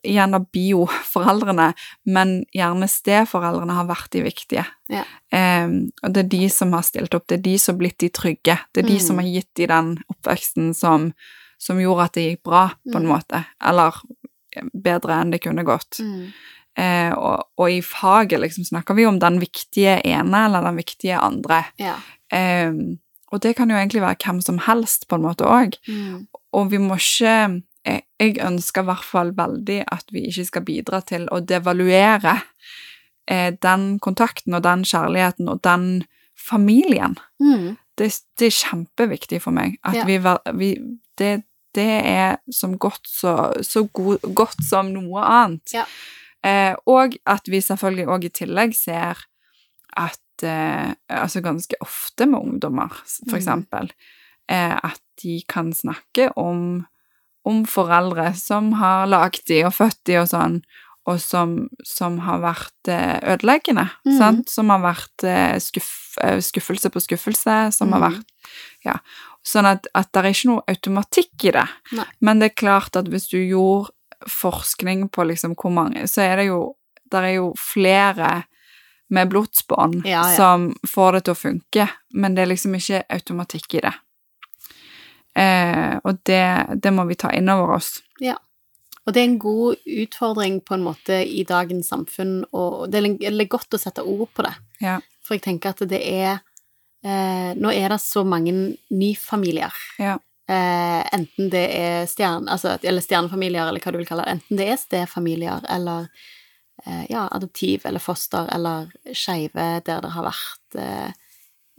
gjerne 0.04 0.44
Igjen 0.44 0.46
bioforeldrene, 0.52 1.74
men 2.06 2.46
gjerne 2.56 2.88
steforeldrene 2.92 3.72
har 3.78 3.86
vært 3.88 4.10
de 4.12 4.24
viktige. 4.26 4.66
Ja. 4.92 5.04
Um, 5.32 5.92
og 6.04 6.14
det 6.14 6.26
er 6.26 6.30
de 6.30 6.50
som 6.50 6.74
har 6.74 6.82
stilt 6.84 7.14
opp, 7.16 7.28
det 7.28 7.40
er 7.40 7.44
de 7.44 7.58
som 7.58 7.76
har 7.76 7.80
blitt 7.80 7.98
de 8.04 8.10
trygge. 8.10 8.58
Det 8.74 8.84
er 8.84 8.88
de 8.90 8.96
Mm. 8.98 9.06
som 9.08 9.18
har 9.18 9.26
gitt 9.26 9.54
de 9.56 9.68
den 9.68 10.04
oppveksten 10.12 10.76
som, 10.76 11.14
som 11.58 11.78
gjorde 11.78 12.04
at 12.04 12.12
det 12.14 12.26
gikk 12.38 12.44
bra, 12.44 12.74
på 12.92 12.96
en 12.98 13.08
Mm. 13.08 13.12
måte. 13.16 13.46
Eller 13.62 13.88
eh, 13.88 14.19
bedre 14.74 15.20
enn 15.22 15.34
det 15.34 15.42
kunne 15.44 15.66
gått. 15.68 16.00
Mm. 16.00 16.32
Eh, 16.80 17.12
og, 17.18 17.48
og 17.60 17.72
i 17.72 17.82
faget 17.84 18.40
liksom 18.40 18.68
snakker 18.70 18.96
vi 18.96 19.06
om 19.10 19.20
den 19.20 19.40
viktige 19.42 20.00
ene 20.08 20.46
eller 20.48 20.64
den 20.70 20.80
viktige 20.80 21.20
andre. 21.20 21.64
Ja. 21.82 21.96
Eh, 22.32 22.72
og 23.30 23.42
det 23.44 23.56
kan 23.58 23.70
jo 23.70 23.78
egentlig 23.78 24.02
være 24.02 24.18
hvem 24.24 24.40
som 24.42 24.58
helst, 24.66 25.08
på 25.08 25.20
en 25.20 25.26
måte 25.28 25.46
òg. 25.46 25.76
Mm. 25.88 26.28
Og 26.58 26.72
vi 26.72 26.80
må 26.82 26.98
ikke 26.98 27.36
jeg, 27.86 28.02
jeg 28.20 28.38
ønsker 28.44 28.84
i 28.84 28.90
hvert 28.90 29.06
fall 29.08 29.34
veldig 29.38 29.84
at 29.92 30.10
vi 30.12 30.26
ikke 30.30 30.46
skal 30.50 30.66
bidra 30.68 31.00
til 31.08 31.28
å 31.32 31.40
devaluere 31.40 32.36
eh, 33.30 33.54
den 33.64 33.92
kontakten 34.04 34.58
og 34.58 34.66
den 34.66 34.84
kjærligheten 34.88 35.50
og 35.52 35.62
den 35.64 36.04
familien. 36.40 37.18
Mm. 37.40 37.78
Det, 38.00 38.10
det 38.40 38.50
er 38.50 38.58
kjempeviktig 38.58 39.42
for 39.44 39.56
meg. 39.56 39.78
At 39.84 40.02
Ja. 40.02 40.06
vi, 40.08 40.18
vi 40.60 40.74
det, 41.20 41.44
det 41.76 41.90
er 42.06 42.38
som 42.52 42.78
godt 42.78 43.06
så, 43.08 43.54
så 43.62 43.84
god, 43.94 44.20
godt 44.36 44.58
som 44.70 44.90
noe 44.94 45.22
annet. 45.22 45.74
Ja. 45.74 45.86
Eh, 46.44 46.76
og 46.88 47.18
at 47.28 47.48
vi 47.52 47.60
selvfølgelig 47.62 48.08
òg 48.08 48.26
i 48.26 48.30
tillegg 48.30 48.74
ser 48.74 49.18
at 49.98 50.20
eh, 50.44 50.94
Altså 51.10 51.42
ganske 51.44 51.76
ofte 51.84 52.26
med 52.30 52.40
ungdommer, 52.40 52.90
for 53.28 53.36
Mm. 53.36 53.40
eksempel, 53.42 53.90
eh, 54.50 54.76
at 54.84 55.02
de 55.22 55.42
kan 55.50 55.74
snakke 55.74 56.30
om, 56.38 56.86
om 57.46 57.66
foreldre 57.66 58.34
som 58.36 58.72
har 58.80 59.08
lagd 59.08 59.42
de 59.48 59.64
og 59.66 59.74
født 59.74 60.00
de 60.08 60.16
og 60.22 60.28
sånn, 60.32 60.62
og 61.10 61.20
som, 61.20 61.68
som 61.84 62.20
har 62.20 62.40
vært 62.40 62.88
eh, 62.88 63.20
ødeleggende, 63.36 63.90
Mm. 64.06 64.18
sant? 64.18 64.50
Som 64.50 64.70
har 64.70 64.80
vært 64.80 65.24
eh, 65.28 65.58
skuff, 65.60 66.16
eh, 66.22 66.40
skuffelse 66.40 66.90
på 66.90 67.02
skuffelse, 67.04 67.74
som 67.74 67.92
har 67.92 68.00
Mm. 68.00 68.12
vært 68.14 68.26
Ja. 68.86 68.96
Sånn 69.50 69.66
at, 69.66 69.88
at 69.98 70.12
det 70.14 70.22
er 70.22 70.30
ikke 70.34 70.52
noe 70.52 70.66
automatikk 70.70 71.48
i 71.50 71.54
det. 71.56 71.66
Nei. 71.98 72.06
Men 72.26 72.42
det 72.42 72.52
er 72.52 72.60
klart 72.62 73.00
at 73.00 73.10
hvis 73.10 73.30
du 73.32 73.40
gjorde 73.40 73.90
forskning 74.30 75.08
på 75.16 75.26
liksom 75.30 75.56
hvor 75.58 75.74
mange, 75.74 76.04
så 76.12 76.26
er 76.28 76.42
det 76.42 76.50
jo 76.52 76.76
Der 77.10 77.26
er 77.26 77.32
jo 77.40 77.46
flere 77.58 78.44
med 79.10 79.32
blodsbånd 79.32 80.04
Ja, 80.06 80.22
ja. 80.30 80.36
som 80.38 80.68
får 80.86 81.16
det 81.16 81.22
til 81.26 81.34
å 81.34 81.40
funke, 81.40 81.88
men 82.14 82.36
det 82.36 82.44
er 82.44 82.52
liksom 82.52 82.76
ikke 82.78 83.00
automatikk 83.10 83.74
i 83.80 83.82
det. 83.82 83.94
Eh, 85.34 85.96
og 86.04 86.20
det, 86.30 86.44
det 86.84 86.92
må 86.94 87.08
vi 87.10 87.18
ta 87.18 87.32
inn 87.34 87.50
over 87.50 87.80
oss. 87.80 87.96
Og 89.10 89.14
det 89.16 89.24
er 89.24 89.30
en 89.32 89.40
god 89.42 89.90
utfordring 90.04 90.60
på 90.62 90.76
en 90.78 90.84
måte 90.86 91.16
i 91.26 91.42
dagens 91.50 91.88
samfunn, 91.90 92.44
og 92.54 92.92
det 92.94 93.02
det 93.18 93.32
er 93.32 93.50
godt 93.50 93.74
å 93.74 93.82
sette 93.82 94.04
ord 94.06 94.30
på 94.38 94.46
det. 94.46 94.54
Ja. 94.86 95.00
For 95.26 95.34
jeg 95.34 95.48
tenker 95.48 95.74
at 95.74 95.82
det 95.90 96.04
er 96.06 96.44
eh, 97.04 97.52
Nå 97.56 97.72
er 97.74 97.94
det 97.94 98.02
så 98.04 98.24
mange 98.28 98.54
nyfamilier. 98.90 99.76
Ja. 100.00 100.18
Eh, 100.50 101.06
enten 101.14 101.52
det 101.54 101.66
er 101.78 102.10
stjerne, 102.10 102.50
altså, 102.50 102.78
eller 102.82 103.06
stjernefamilier, 103.06 103.68
eller 103.70 103.84
hva 103.84 103.94
du 103.94 104.00
vil 104.02 104.10
kalle 104.10 104.26
det. 104.26 104.38
Enten 104.38 104.60
det 104.60 104.70
er 104.74 104.82
stefamilier, 104.82 105.66
eller 105.70 106.08
eh, 106.86 107.06
ja, 107.12 107.28
adoptiv 107.32 107.86
eller 107.86 108.02
foster, 108.02 108.50
eller 108.56 108.90
skeive 109.14 109.72
der 109.86 110.02
det 110.06 110.14
har 110.16 110.26
vært 110.26 110.80
eh, 110.82 111.12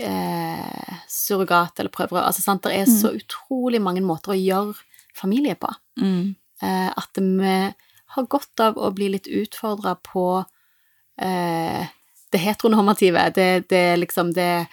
eh, 0.06 0.98
surrogat 1.10 1.80
eller 1.80 1.92
prøverør. 1.94 2.28
Altså, 2.28 2.44
sant, 2.44 2.62
det 2.66 2.78
er 2.78 2.90
så 2.90 3.12
utrolig 3.16 3.82
mange 3.82 4.04
måter 4.06 4.34
å 4.34 4.38
gjøre 4.38 4.76
familie 5.18 5.56
på. 5.58 5.70
Mm. 6.00 6.34
Eh, 6.62 6.90
at 6.94 7.18
vi 7.20 7.56
har 8.14 8.26
godt 8.30 8.62
av 8.62 8.78
å 8.78 8.90
bli 8.94 9.10
litt 9.14 9.26
utfordra 9.26 9.96
på 10.04 10.44
eh, 11.20 11.90
det 12.30 12.40
heteronormative, 12.42 13.26
det, 13.34 13.50
det 13.70 13.84
liksom 13.98 14.32
det 14.36 14.68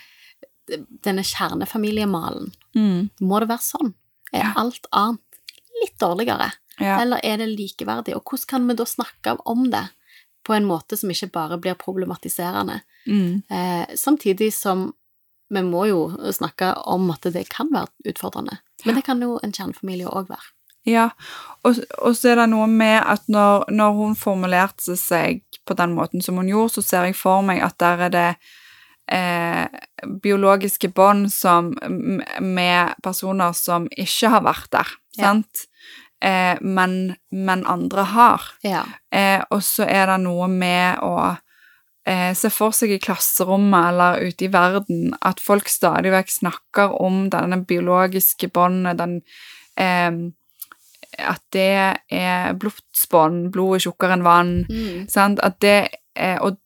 Denne 1.03 1.23
kjernefamiliemalen. 1.23 2.51
Mm. 2.75 3.09
Må 3.21 3.39
det 3.39 3.49
være 3.49 3.63
sånn? 3.63 3.93
Er 4.33 4.43
Ja. 4.43 4.53
alt 4.57 4.85
annet 4.91 5.19
litt 5.81 5.97
dårligere? 5.99 6.51
Ja. 6.79 6.99
Eller 7.01 7.19
er 7.23 7.37
det 7.37 7.47
likeverdig? 7.57 8.15
Og 8.15 8.23
hvordan 8.23 8.47
kan 8.47 8.67
vi 8.67 8.73
da 8.75 8.83
snakke 8.85 9.37
om 9.45 9.69
det 9.71 9.89
på 10.45 10.53
en 10.53 10.65
måte 10.65 10.97
som 10.97 11.09
ikke 11.09 11.31
bare 11.31 11.57
blir 11.57 11.75
problematiserende? 11.75 12.81
Mm. 13.07 13.43
Eh, 13.49 13.85
samtidig 13.95 14.53
som 14.53 14.93
vi 15.49 15.61
må 15.63 15.87
jo 15.87 16.01
snakke 16.31 16.73
om 16.85 17.09
at 17.11 17.21
det 17.21 17.47
kan 17.49 17.69
være 17.71 17.87
utfordrende. 18.05 18.57
Men 18.85 18.95
det 18.95 19.05
kan 19.05 19.21
jo 19.21 19.39
en 19.43 19.51
kjernefamilie 19.51 20.07
òg 20.07 20.27
være. 20.27 20.51
Ja, 20.87 21.09
og, 21.63 21.75
og 21.99 22.15
så 22.15 22.29
er 22.31 22.35
det 22.35 22.49
noe 22.49 22.67
med 22.67 23.01
at 23.03 23.25
når, 23.27 23.65
når 23.71 23.91
hun 23.97 24.15
formulerte 24.15 24.95
seg 24.99 25.41
på 25.67 25.75
den 25.75 25.95
måten 25.95 26.21
som 26.23 26.35
hun 26.39 26.47
gjorde, 26.47 26.77
så 26.77 26.81
ser 26.83 27.03
jeg 27.09 27.15
for 27.15 27.41
meg 27.43 27.61
at 27.63 27.77
der 27.79 28.05
er 28.07 28.09
det 28.13 28.27
eh, 29.07 29.67
biologiske 30.23 30.89
bånd 30.95 31.31
som 31.33 31.73
med 32.41 32.93
personer 33.03 33.53
som 33.57 33.87
ikke 33.97 34.29
har 34.35 34.43
vært 34.45 34.69
der, 34.71 34.87
Ja. 35.17 35.23
sant? 35.31 35.65
Eh, 36.21 36.57
men, 36.61 37.15
men 37.31 37.65
andre 37.69 38.03
har. 38.03 38.41
Ja. 38.63 38.83
Eh, 39.11 39.43
og 39.51 39.61
så 39.61 39.85
er 39.87 40.07
det 40.07 40.19
noe 40.23 40.47
med 40.49 40.97
å 41.05 41.37
eh, 42.07 42.33
se 42.33 42.49
for 42.49 42.71
seg 42.73 42.91
i 42.95 42.99
klasserommet 43.03 43.91
eller 43.91 44.23
ute 44.25 44.45
i 44.47 44.51
verden 44.53 45.13
at 45.21 45.39
folk 45.43 45.69
stadig 45.69 46.11
vekk 46.15 46.31
snakker 46.31 46.95
om 47.01 47.27
denne 47.29 47.61
biologiske 47.67 48.49
båndet, 48.49 48.97
den 48.97 49.21
eh, 49.77 50.33
At 51.17 51.41
det 51.53 51.97
er 52.11 52.53
blodsbånd, 52.59 53.47
blod 53.53 53.75
er 53.77 53.79
tjukkere 53.87 54.13
enn 54.17 54.25
vann. 54.25 54.51
Mm. 54.69 55.05
Sant? 55.09 55.39
At 55.41 55.55
det 55.63 55.87
eh, 56.15 56.37
og, 56.41 56.57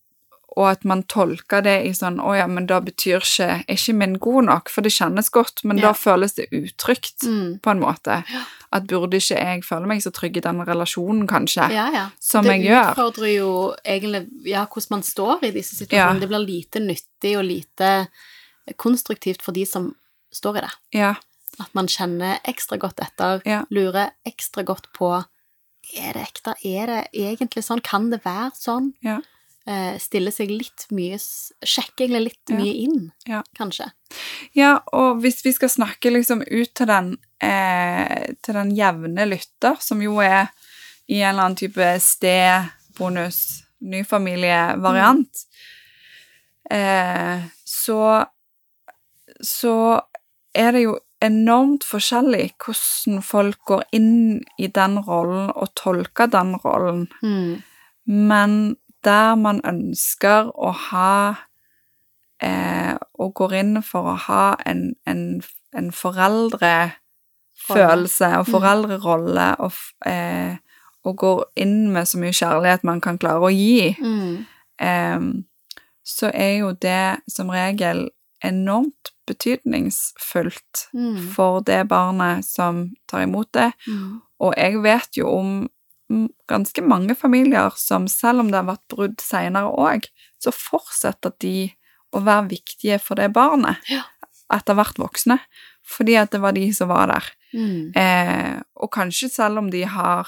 og 0.57 0.65
at 0.71 0.83
man 0.83 1.03
tolker 1.03 1.61
det 1.63 1.85
i 1.87 1.91
sånn 1.95 2.17
Å 2.19 2.33
ja, 2.37 2.45
men 2.47 2.65
da 2.67 2.81
betyr 2.83 3.21
ikke 3.21 3.45
Er 3.67 3.75
ikke 3.77 3.93
min 3.95 4.17
god 4.19 4.43
nok? 4.49 4.69
For 4.69 4.81
det 4.81 4.91
kjennes 4.91 5.29
godt, 5.31 5.63
men 5.63 5.77
Ja. 5.77 5.87
da 5.87 5.93
føles 5.93 6.33
det 6.35 6.49
utrygt, 6.51 7.23
Mm. 7.23 7.59
på 7.61 7.71
en 7.71 7.79
måte. 7.79 8.23
Ja. 8.29 8.43
At 8.73 8.87
burde 8.87 9.15
ikke 9.17 9.37
jeg 9.39 9.63
føle 9.63 9.85
meg 9.87 10.01
så 10.01 10.11
trygg 10.11 10.37
i 10.37 10.41
den 10.41 10.59
relasjonen, 10.65 11.27
kanskje, 11.27 11.69
Ja, 11.71 11.89
ja. 11.91 12.09
som 12.19 12.43
det 12.43 12.61
jeg 12.61 12.69
gjør? 12.71 12.95
Det 12.95 12.97
utfordrer 12.97 13.35
jo 13.37 13.75
egentlig 13.85 14.27
ja, 14.45 14.65
hvordan 14.65 14.89
man 14.91 15.01
står 15.03 15.43
i 15.43 15.51
disse 15.51 15.75
situasjonene. 15.75 16.19
Det 16.19 16.29
blir 16.29 16.45
lite 16.45 16.79
nyttig 16.79 17.37
og 17.37 17.45
lite 17.45 18.07
konstruktivt 18.77 19.41
for 19.41 19.51
de 19.51 19.65
som 19.65 19.95
står 20.33 20.57
i 20.57 20.61
det. 20.61 20.71
Ja. 20.93 21.15
At 21.59 21.73
man 21.75 21.87
kjenner 21.87 22.39
ekstra 22.47 22.77
godt 22.79 22.99
etter, 23.03 23.41
lurer 23.69 24.11
ekstra 24.27 24.63
godt 24.65 24.87
på 24.93 25.25
Er 25.97 26.13
det 26.13 26.21
ekte? 26.23 26.53
Er 26.63 26.85
det 26.87 27.07
egentlig 27.13 27.63
sånn? 27.65 27.81
Kan 27.83 28.11
det 28.11 28.23
være 28.23 28.51
sånn? 28.55 28.93
Ja. 29.03 29.19
Eh, 29.67 29.97
stille 30.01 30.31
seg 30.33 30.49
litt 30.49 30.87
mye 30.89 31.19
Sjekker 31.21 31.51
Sjekke 31.61 32.07
egentlig 32.07 32.23
litt 32.31 32.49
Ja. 32.49 32.55
mye 32.57 32.73
inn, 32.73 33.11
Ja. 33.27 33.43
kanskje. 33.57 33.91
Ja, 34.53 34.79
og 34.91 35.21
hvis 35.21 35.43
vi 35.45 35.51
skal 35.53 35.69
snakke 35.69 36.11
liksom 36.11 36.41
ut 36.41 36.73
til 36.73 36.87
den, 36.87 37.17
eh, 37.39 38.33
til 38.41 38.53
den 38.55 38.75
jevne 38.75 39.27
lytter, 39.27 39.79
som 39.79 40.01
jo 40.01 40.19
er 40.19 40.49
i 41.07 41.21
en 41.21 41.35
eller 41.35 41.43
annen 41.43 41.55
type 41.55 41.99
sted-bonus, 41.99 43.63
mm. 43.81 45.25
eh, 46.71 47.43
så, 47.63 48.25
så 49.41 50.01
er 50.55 50.71
det 50.71 50.81
jo 50.83 50.99
enormt 51.21 51.83
forskjellig 51.83 52.51
hvordan 52.57 53.21
folk 53.21 53.59
går 53.65 53.83
inn 53.93 54.43
i 54.57 54.67
den 54.67 54.97
rollen 55.05 55.51
og 55.55 55.75
tolker 55.75 56.27
den 56.27 56.55
rollen. 56.63 57.07
Mm. 57.21 57.61
Men 58.05 58.77
der 59.03 59.35
man 59.35 59.61
ønsker 59.65 60.51
å 60.55 60.71
ha 60.71 61.35
eh, 62.41 62.95
Og 63.19 63.33
går 63.37 63.53
inn 63.53 63.83
for 63.85 64.01
å 64.01 64.15
ha 64.17 64.55
en, 64.65 64.95
en, 65.05 65.41
en 65.77 65.91
foreldrefølelse 65.91 68.25
og 68.37 68.45
Mm. 68.47 68.51
foreldrerolle, 68.51 69.55
og, 69.59 69.71
eh, 70.05 70.55
og 71.05 71.17
går 71.17 71.43
inn 71.55 71.91
med 71.93 72.05
så 72.07 72.17
mye 72.17 72.31
kjærlighet 72.33 72.83
man 72.83 73.01
kan 73.01 73.17
klare 73.17 73.39
å 73.41 73.49
gi, 73.53 73.95
Mm. 73.99 74.45
eh, 74.79 75.19
så 76.03 76.31
er 76.33 76.57
jo 76.59 76.71
det 76.73 77.17
som 77.29 77.49
regel 77.49 78.09
enormt 78.43 79.11
betydningsfullt 79.27 80.87
Mm. 80.93 81.17
for 81.35 81.59
det 81.61 81.87
barnet 81.87 82.45
som 82.45 82.89
tar 83.07 83.21
imot 83.21 83.51
det. 83.53 83.73
Mm. 83.87 84.21
Og 84.39 84.53
jeg 84.57 84.81
vet 84.83 85.09
jo 85.17 85.27
om 85.29 85.69
ganske 86.51 86.81
mange 86.83 87.15
familier 87.15 87.71
som 87.79 88.07
selv 88.11 88.39
om 88.43 88.51
det 88.51 88.59
har 88.61 88.67
vært 88.71 88.87
brudd 88.93 89.21
senere 89.23 89.69
òg, 89.71 90.07
så 90.41 90.51
fortsetter 90.55 91.33
de 91.43 91.71
å 92.15 92.19
være 92.25 92.49
viktige 92.51 92.97
for 92.99 93.15
det 93.15 93.29
barnet 93.33 93.77
Ja. 93.89 94.03
etter 94.51 94.75
hvert 94.75 94.97
voksne, 94.99 95.39
fordi 95.87 96.17
at 96.19 96.31
det 96.31 96.41
var 96.43 96.51
de 96.57 96.65
som 96.75 96.89
var 96.91 97.07
der. 97.07 97.29
Mm. 97.53 97.91
Eh, 97.95 98.61
og 98.75 98.91
kanskje 98.91 99.29
selv 99.31 99.57
om 99.61 99.69
de 99.71 99.83
har 99.87 100.27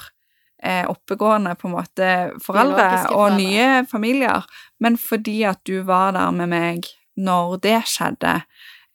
eh, 0.62 0.84
oppegående 0.88 1.54
på 1.60 1.68
en 1.68 1.74
måte 1.76 2.08
foreldre 2.40 2.86
og 3.12 3.34
nye 3.36 3.84
familier, 3.90 4.44
men 4.80 4.96
fordi 4.96 5.42
at 5.44 5.60
du 5.68 5.82
var 5.84 6.12
der 6.16 6.30
med 6.32 6.48
meg 6.48 6.86
når 7.20 7.58
det 7.60 7.82
skjedde, 7.86 8.38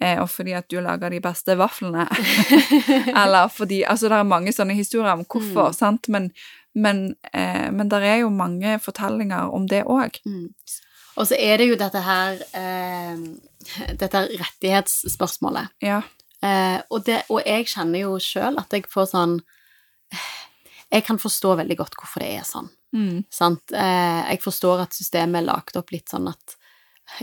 eh, 0.02 0.18
og 0.22 0.30
fordi 0.34 0.56
at 0.58 0.68
du 0.70 0.80
laga 0.82 1.10
de 1.14 1.20
beste 1.22 1.54
vaflene, 1.60 2.08
eller 3.22 3.48
fordi 3.54 3.84
Altså, 3.86 4.10
det 4.10 4.18
er 4.18 4.24
mange 4.28 4.52
sånne 4.56 4.74
historier 4.78 5.14
om 5.14 5.26
hvorfor, 5.26 5.70
Mm. 5.70 5.76
sant, 5.78 6.10
men, 6.10 6.32
men, 6.76 7.16
eh, 7.34 7.70
men 7.72 7.90
det 7.90 8.02
er 8.06 8.18
jo 8.24 8.30
mange 8.30 8.78
fortellinger 8.80 9.50
om 9.54 9.66
det 9.68 9.84
òg. 9.86 10.20
Mm. 10.26 10.50
Og 11.18 11.28
så 11.28 11.36
er 11.40 11.58
det 11.58 11.68
jo 11.70 11.76
dette 11.80 12.00
her 12.06 12.38
eh, 12.56 13.18
Dette 14.00 14.22
rettighetsspørsmålet. 14.40 15.68
Ja. 15.84 16.02
Eh, 16.42 16.80
og, 16.90 17.04
det, 17.06 17.24
og 17.30 17.42
jeg 17.46 17.68
kjenner 17.68 18.06
jo 18.06 18.14
sjøl 18.24 18.56
at 18.62 18.72
jeg 18.72 18.86
får 18.88 19.10
sånn 19.12 19.34
Jeg 20.90 21.04
kan 21.06 21.20
forstå 21.22 21.58
veldig 21.60 21.76
godt 21.78 21.98
hvorfor 22.00 22.24
det 22.24 22.30
er 22.40 22.46
sånn. 22.48 22.70
Mm. 22.96 23.26
Sant? 23.30 23.74
Eh, 23.76 24.22
jeg 24.32 24.42
forstår 24.42 24.86
at 24.88 24.96
systemet 24.98 25.42
er 25.44 25.50
lagt 25.52 25.76
opp 25.78 25.92
litt 25.94 26.10
sånn 26.10 26.32
at 26.32 26.56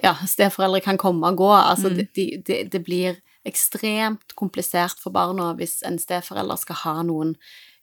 ja, 0.02 0.12
steforeldre 0.26 0.82
kan 0.84 0.98
komme 0.98 1.32
og 1.32 1.40
gå. 1.40 1.50
Altså, 1.54 1.90
Mm. 1.90 1.96
det, 1.96 2.06
de, 2.14 2.26
de 2.46 2.58
det 2.70 2.82
blir 2.84 3.18
ekstremt 3.46 4.34
komplisert 4.38 4.98
for 4.98 5.14
barna 5.14 5.52
hvis 5.54 5.80
en 5.86 5.98
steforelder 5.98 6.58
skal 6.58 6.76
ha 6.82 6.94
noen 7.06 7.36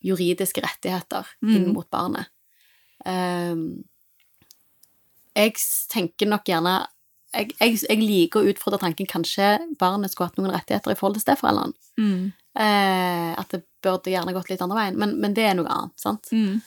juridiske 0.03 0.61
rettigheter 0.61 1.25
inn 1.43 1.69
Mm. 1.69 1.73
mot 1.73 1.89
barnet. 1.89 2.27
Um, 3.05 3.83
jeg 5.35 5.55
tenker 5.91 6.29
nok 6.29 6.45
gjerne 6.45 6.87
jeg, 7.33 7.49
jeg, 7.59 7.79
jeg 7.89 7.97
liker 7.97 8.43
å 8.43 8.49
utfordre 8.51 8.77
tanken 8.83 9.07
kanskje 9.09 9.47
barnet 9.81 10.11
skulle 10.13 10.29
hatt 10.29 10.37
noen 10.37 10.53
rettigheter 10.53 10.93
i 10.93 10.97
forhold 10.99 11.15
til 11.17 11.23
steforeldrene. 11.25 11.73
Mm. 11.97 12.27
Eh, 12.61 13.31
at 13.41 13.49
det 13.55 13.63
burde 13.81 14.11
gjerne 14.13 14.35
gått 14.35 14.51
litt 14.53 14.61
andre 14.61 14.77
veien, 14.77 14.99
men, 15.01 15.15
men 15.19 15.33
det 15.33 15.47
er 15.49 15.55
noe 15.57 15.65
annet, 15.73 15.95
sant? 15.97 16.29
Mm. 16.29 16.59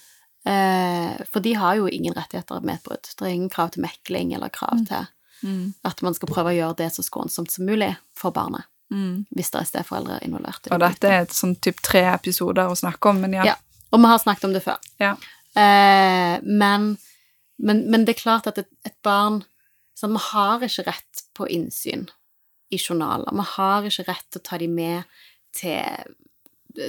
Eh, 0.51 1.23
for 1.31 1.39
de 1.47 1.53
har 1.55 1.79
jo 1.79 1.87
ingen 1.87 2.17
rettigheter 2.19 2.59
med 2.67 2.81
et 2.81 2.83
brudd. 2.89 3.07
Det 3.15 3.23
er 3.29 3.37
ingen 3.37 3.53
krav 3.55 3.71
til 3.77 3.85
mekling 3.87 4.35
eller 4.35 4.51
krav 4.51 4.75
Mm. 4.81 4.87
til 4.91 5.07
Mm. 5.45 5.75
at 5.85 6.01
man 6.03 6.15
skal 6.17 6.29
prøve 6.33 6.49
å 6.51 6.57
gjøre 6.57 6.77
det 6.79 6.87
så 6.95 7.03
skånsomt 7.05 7.51
som 7.53 7.67
mulig 7.69 7.91
for 8.17 8.33
barnet, 8.33 8.65
Mm. 8.93 9.25
hvis 9.35 9.51
det 9.51 9.59
er 9.61 9.67
steforeldre 9.67 10.21
involvert. 10.23 10.69
Og 10.71 10.79
dette 10.79 11.09
er 11.11 11.25
et 11.25 11.33
sånn 11.35 11.57
typ 11.59 11.81
tre 11.83 12.05
episoder 12.13 12.71
å 12.71 12.77
snakke 12.79 13.11
om, 13.11 13.19
men 13.25 13.33
ja. 13.35 13.45
Ja. 13.49 13.55
Og 13.91 13.99
vi 13.99 14.11
har 14.13 14.21
snakket 14.23 14.45
om 14.47 14.53
det 14.55 14.63
før. 14.63 14.79
Ja. 15.03 15.17
Eh, 15.59 16.37
men, 16.43 16.93
men, 17.59 17.81
men 17.91 18.05
det 18.07 18.15
er 18.15 18.21
klart 18.21 18.47
at 18.47 18.61
et, 18.63 18.71
et 18.87 18.95
barn 19.03 19.41
sånn, 19.99 20.13
Vi 20.15 20.23
har 20.31 20.63
ikke 20.63 20.85
rett 20.87 21.25
på 21.35 21.49
innsyn 21.49 22.07
i 22.71 22.79
journaler. 22.79 23.33
Vi 23.33 23.47
har 23.57 23.89
ikke 23.89 24.07
rett 24.11 24.27
til 24.31 24.43
å 24.43 24.47
ta 24.51 24.59
de 24.61 24.69
med 24.69 25.19
til 25.57 26.15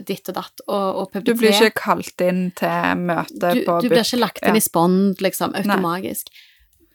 ditt 0.04 0.27
og 0.27 0.36
datt 0.36 0.62
og, 0.68 0.98
og 1.00 1.24
Du 1.24 1.32
blir 1.38 1.54
ikke 1.54 1.80
kalt 1.80 2.22
inn 2.25 2.50
til 2.58 3.04
møte 3.08 3.54
du, 3.56 3.62
på 3.63 3.77
du 3.82 3.88
blir 3.88 4.04
ikke 4.04 4.20
lagt 4.20 4.42
inn 4.44 4.58
Ja. 4.58 4.60
i 4.60 4.63
spond, 4.66 5.22
liksom, 5.24 5.56
automagisk. 5.56 6.27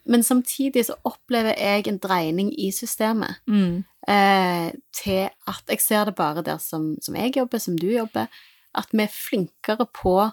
Men 0.05 0.23
samtidig 0.23 0.85
så 0.85 0.95
opplever 1.05 1.55
jeg 1.57 1.87
en 1.87 1.97
dreining 1.97 2.49
i 2.59 2.71
systemet 2.71 3.35
Mm. 3.47 3.83
eh, 4.07 4.71
til 4.91 5.29
at 5.47 5.63
jeg 5.69 5.79
ser 5.81 6.05
det 6.05 6.15
bare 6.15 6.41
der 6.43 6.57
som, 6.57 6.97
som 7.01 7.15
jeg 7.15 7.35
jobber, 7.37 7.57
som 7.59 7.77
du 7.77 7.87
jobber, 7.87 8.27
at 8.75 8.87
vi 8.91 9.03
er 9.03 9.07
flinkere 9.07 9.85
på 9.93 10.31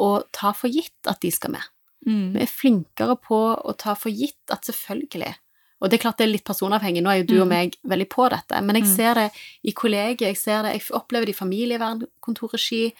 å 0.00 0.22
ta 0.32 0.52
for 0.52 0.68
gitt 0.68 1.06
at 1.06 1.20
de 1.20 1.30
skal 1.30 1.50
med. 1.50 1.62
Mm. 2.06 2.32
Vi 2.34 2.40
er 2.40 2.46
flinkere 2.46 3.16
på 3.20 3.36
å 3.64 3.76
ta 3.76 3.94
for 3.94 4.10
gitt 4.10 4.50
at 4.50 4.64
selvfølgelig 4.64 5.34
Og 5.82 5.90
det 5.90 5.98
er 5.98 6.02
klart 6.04 6.18
det 6.18 6.24
er 6.28 6.32
litt 6.32 6.44
personavhengig, 6.44 7.02
nå 7.02 7.10
er 7.10 7.16
jo 7.22 7.26
du 7.26 7.40
og 7.42 7.48
Mm. 7.48 7.48
meg 7.48 7.76
veldig 7.84 8.08
på 8.08 8.28
dette, 8.30 8.62
men 8.62 8.76
jeg 8.76 8.84
Mm. 8.84 8.96
ser 8.96 9.14
det 9.14 9.30
i 9.64 9.72
kollegiet, 9.72 10.20
jeg 10.20 10.36
ser 10.36 10.62
det, 10.62 10.72
jeg 10.74 10.82
opplever 10.94 11.26
det 11.26 11.34
i 11.34 11.44
familievernkontorregi. 11.44 12.92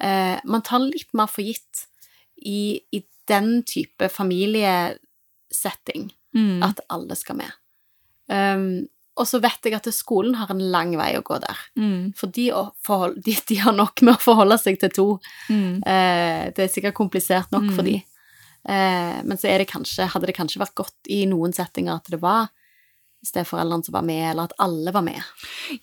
Eh, 0.00 0.38
man 0.44 0.62
tar 0.62 0.78
litt 0.80 1.08
mer 1.14 1.26
for 1.26 1.42
gitt 1.42 1.86
i, 2.44 2.80
i 2.92 3.02
den 3.26 3.62
type 3.64 4.08
familiesetting 5.52 6.12
Mm. 6.34 6.62
at 6.62 6.80
alle 6.90 7.14
skal 7.16 7.36
med. 7.36 7.50
Um, 8.28 8.86
og 9.16 9.26
så 9.26 9.40
vet 9.40 9.64
jeg 9.64 9.72
at 9.74 9.86
skolen 9.94 10.34
har 10.36 10.50
en 10.50 10.60
lang 10.70 10.94
vei 10.96 11.16
å 11.16 11.22
gå 11.22 11.38
der. 11.40 11.56
Mm. 11.76 12.12
For 12.14 12.26
de, 12.28 12.50
forhold, 12.84 13.16
de, 13.24 13.34
de 13.48 13.54
har 13.56 13.72
nok 13.72 14.02
med 14.02 14.14
å 14.14 14.20
forholde 14.20 14.58
seg 14.58 14.78
til 14.78 14.90
to. 14.90 15.06
Mm. 15.48 15.82
Eh, 15.86 16.52
det 16.54 16.58
er 16.58 16.68
sikkert 16.68 16.94
komplisert 16.94 17.50
nok 17.50 17.72
for 17.74 17.82
Mm. 17.82 17.84
de. 17.86 17.94
Eh, 18.68 19.22
men 19.24 19.36
så 19.38 19.48
det 19.58 19.66
kanskje, 19.68 20.06
hadde 20.06 20.26
det 20.26 20.36
kanskje 20.36 20.60
vært 20.60 20.74
godt 20.74 21.08
i 21.08 21.24
noen 21.26 21.52
settinger 21.52 21.94
at 21.96 22.04
det 22.10 22.20
var 22.20 22.50
steforeldrene 23.24 23.84
som 23.84 23.92
var 23.94 24.02
med, 24.02 24.30
eller 24.30 24.42
at 24.44 24.52
alle 24.60 24.92
var 24.92 25.02
med. 25.02 25.22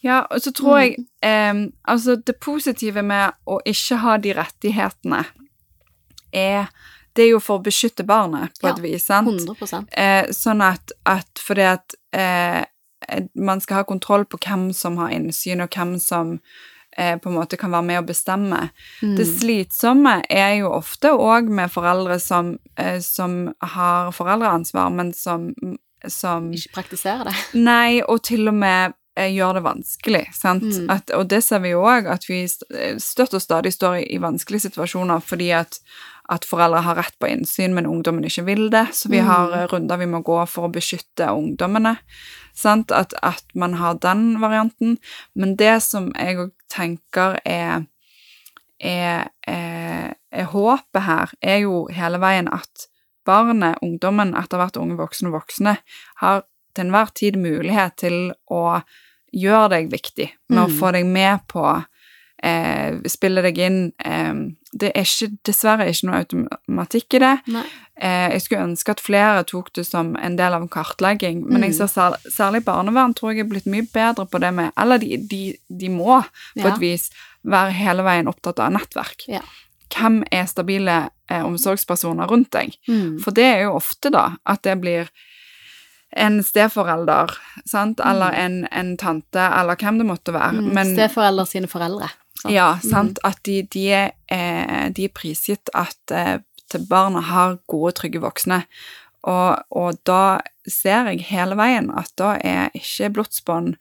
Ja, 0.02 0.28
og 0.32 0.40
så 0.40 0.54
tror 0.54 0.80
jeg 0.80 1.06
eh, 1.22 1.54
Altså, 1.90 2.16
det 2.24 2.40
positive 2.40 3.02
med 3.04 3.34
å 3.48 3.60
ikke 3.66 3.98
ha 3.98 4.18
de 4.18 4.32
rettighetene 4.34 5.26
er 6.32 6.70
Det 7.16 7.24
er 7.24 7.32
jo 7.32 7.42
for 7.44 7.62
å 7.62 7.66
beskytte 7.66 8.04
barnet, 8.08 8.56
på 8.60 8.68
Ja, 8.68 8.76
et 8.76 8.84
vis, 8.84 9.08
sant? 9.08 9.32
100 9.32 9.86
Eh, 9.92 10.32
sånn 10.36 10.62
at, 10.66 10.92
at 11.08 11.42
fordi 11.42 11.68
at 11.70 11.96
eh, 12.12 12.64
man 13.36 13.62
skal 13.62 13.82
ha 13.82 13.84
kontroll 13.88 14.26
på 14.26 14.40
hvem 14.42 14.72
som 14.74 14.98
har 14.98 15.14
innsyn, 15.16 15.64
og 15.64 15.72
hvem 15.76 15.96
som 16.02 16.40
eh, 16.98 17.16
på 17.20 17.30
en 17.30 17.38
måte 17.38 17.60
kan 17.60 17.74
være 17.74 17.88
med 17.88 18.02
å 18.02 18.08
bestemme. 18.08 18.70
Mm. 19.02 19.16
Det 19.20 19.28
slitsomme 19.30 20.18
er 20.30 20.58
jo 20.62 20.74
ofte 20.76 21.14
òg 21.14 21.50
med 21.52 21.72
foreldre 21.74 22.20
som, 22.20 22.58
eh, 22.76 23.00
som 23.00 23.54
har 23.62 24.12
foreldreansvar, 24.16 24.92
men 24.92 25.14
som, 25.14 25.52
som 26.08 26.52
Ikke 26.54 26.82
praktiserer 26.82 27.30
det. 27.30 27.36
Nei, 27.72 28.02
og 28.04 28.24
til 28.28 28.48
og 28.52 28.58
med 28.58 28.96
eh, 29.16 29.32
gjør 29.36 29.60
det 29.60 29.66
vanskelig, 29.70 30.26
sant? 30.36 30.68
Mm. 30.68 30.90
At, 30.98 31.14
og 31.16 31.30
det 31.32 31.44
ser 31.46 31.64
vi 31.64 31.76
jo 31.76 31.86
òg, 31.86 32.10
at 32.12 32.28
vi 32.30 32.44
støtt 32.48 33.38
og 33.38 33.44
stadig 33.44 33.76
står 33.76 34.02
i, 34.02 34.10
i 34.16 34.22
vanskelige 34.24 34.70
situasjoner 34.70 35.24
fordi 35.24 35.54
at, 35.56 35.80
at 36.30 36.46
foreldre 36.46 36.82
har 36.82 36.96
rett 36.96 37.16
på 37.20 37.28
innsyn, 37.30 37.74
men 37.74 37.86
ungdommen 37.86 38.24
ikke 38.26 38.46
vil 38.46 38.70
det. 38.74 38.88
Så 38.94 39.10
vi 39.10 39.20
Mm. 39.22 39.26
har 39.28 39.52
eh, 39.54 39.68
runder 39.68 39.98
vi 39.98 40.06
må 40.06 40.24
gå 40.24 40.48
for 40.48 40.68
å 40.68 40.72
beskytte 40.72 41.28
ungdommene. 41.32 41.98
Sant? 42.54 42.92
At, 42.92 43.14
at 43.22 43.44
man 43.54 43.74
har 43.74 43.94
den 43.96 44.40
varianten. 44.42 44.98
Men 45.36 45.56
det 45.56 45.82
som 45.84 46.12
jeg 46.16 46.38
òg 46.38 46.52
tenker 46.70 47.40
er 47.46 47.86
er, 48.80 49.30
er, 49.48 50.14
er 50.32 50.44
håpet 50.52 51.02
her, 51.06 51.32
er 51.42 51.62
jo 51.64 51.86
hele 51.96 52.18
veien 52.20 52.50
at 52.52 52.88
barnet, 53.26 53.78
ungdommen, 53.82 54.36
etter 54.36 54.58
hvert 54.60 54.76
unge 54.78 54.98
voksne 55.00 55.32
og 55.32 55.38
voksne, 55.40 55.78
har 56.20 56.44
til 56.76 56.86
enhver 56.86 57.14
tid 57.16 57.38
mulighet 57.40 57.96
til 58.04 58.34
å 58.52 58.82
gjøre 59.32 59.70
deg 59.70 59.90
viktig, 59.92 60.28
med 60.50 60.60
å 60.60 60.68
Mm. 60.68 60.76
få 60.80 60.92
deg 60.92 61.06
med 61.06 61.40
på 61.48 61.64
eh, 62.44 62.98
spille 63.08 63.42
deg 63.42 63.58
inn. 63.58 63.94
Eh, 64.04 64.34
det 64.76 64.92
er 64.96 65.04
ikke, 65.08 65.30
dessverre 65.48 65.88
ikke 65.90 66.08
noe 66.10 66.22
automatikk 66.26 67.14
i 67.16 67.20
det. 67.24 67.34
Eh, 68.02 68.30
jeg 68.34 68.42
skulle 68.42 68.64
ønske 68.68 68.92
at 68.92 69.00
flere 69.00 69.44
tok 69.48 69.72
det 69.74 69.86
som 69.88 70.16
en 70.20 70.36
del 70.36 70.54
av 70.54 70.62
en 70.66 70.70
kartlegging, 70.70 71.46
men 71.48 71.62
jeg 71.64 71.72
Mm. 71.72 71.78
ser 71.78 71.88
sær, 71.88 72.18
særlig 72.30 72.64
barnevern 72.66 73.14
tror 73.16 73.32
jeg 73.34 73.46
er 73.46 73.50
blitt 73.50 73.66
mye 73.72 73.88
bedre 73.94 74.26
på 74.28 74.40
det 74.40 74.54
med 74.54 74.72
Eller 74.78 74.98
de, 74.98 75.18
de, 75.18 75.56
de 75.70 75.90
må 75.90 76.22
på 76.58 76.66
Ja. 76.66 76.74
et 76.74 76.80
vis 76.80 77.10
være 77.46 77.72
hele 77.72 78.04
veien 78.04 78.28
opptatt 78.28 78.60
av 78.60 78.72
nettverk. 78.74 79.28
Ja. 79.28 79.42
Hvem 79.96 80.24
er 80.32 80.46
stabile 80.46 81.10
eh, 81.30 81.42
omsorgspersoner 81.46 82.28
rundt 82.28 82.52
deg? 82.52 82.76
Mm. 82.90 83.20
For 83.24 83.32
det 83.32 83.46
er 83.46 83.62
jo 83.64 83.76
ofte 83.78 84.12
da 84.12 84.36
at 84.46 84.62
det 84.64 84.82
blir 84.82 85.08
en 86.18 86.42
steforelder, 86.44 87.32
sant, 87.66 88.00
eller 88.04 88.32
en, 88.34 88.68
en 88.72 88.98
tante, 88.98 89.40
eller 89.40 89.76
hvem 89.76 89.98
det 90.00 90.06
måtte 90.08 90.32
være. 90.34 90.52
Mm. 90.62 90.74
Men 90.74 90.94
steforelder 90.96 91.46
sine 91.46 91.68
foreldre. 91.68 92.10
Sant? 92.46 92.54
ja, 92.54 92.68
sant, 92.86 93.20
at 93.24 93.42
de, 93.48 93.62
de, 93.74 93.88
er, 93.92 94.12
eh, 94.32 94.90
de 94.94 95.08
er 95.10 95.14
prisgitt 95.16 95.70
at 95.74 96.14
eh, 96.14 96.38
barna 96.90 97.22
har 97.22 97.58
gode, 97.72 97.94
trygge 98.00 98.22
voksne. 98.22 98.64
Og, 99.26 99.58
og 99.74 99.98
da 100.06 100.40
ser 100.70 101.10
jeg 101.10 101.26
hele 101.32 101.58
veien 101.58 101.90
at 101.98 102.12
da 102.20 102.36
er 102.46 102.74
ikke 102.78 103.10
blodsbånd 103.18 103.76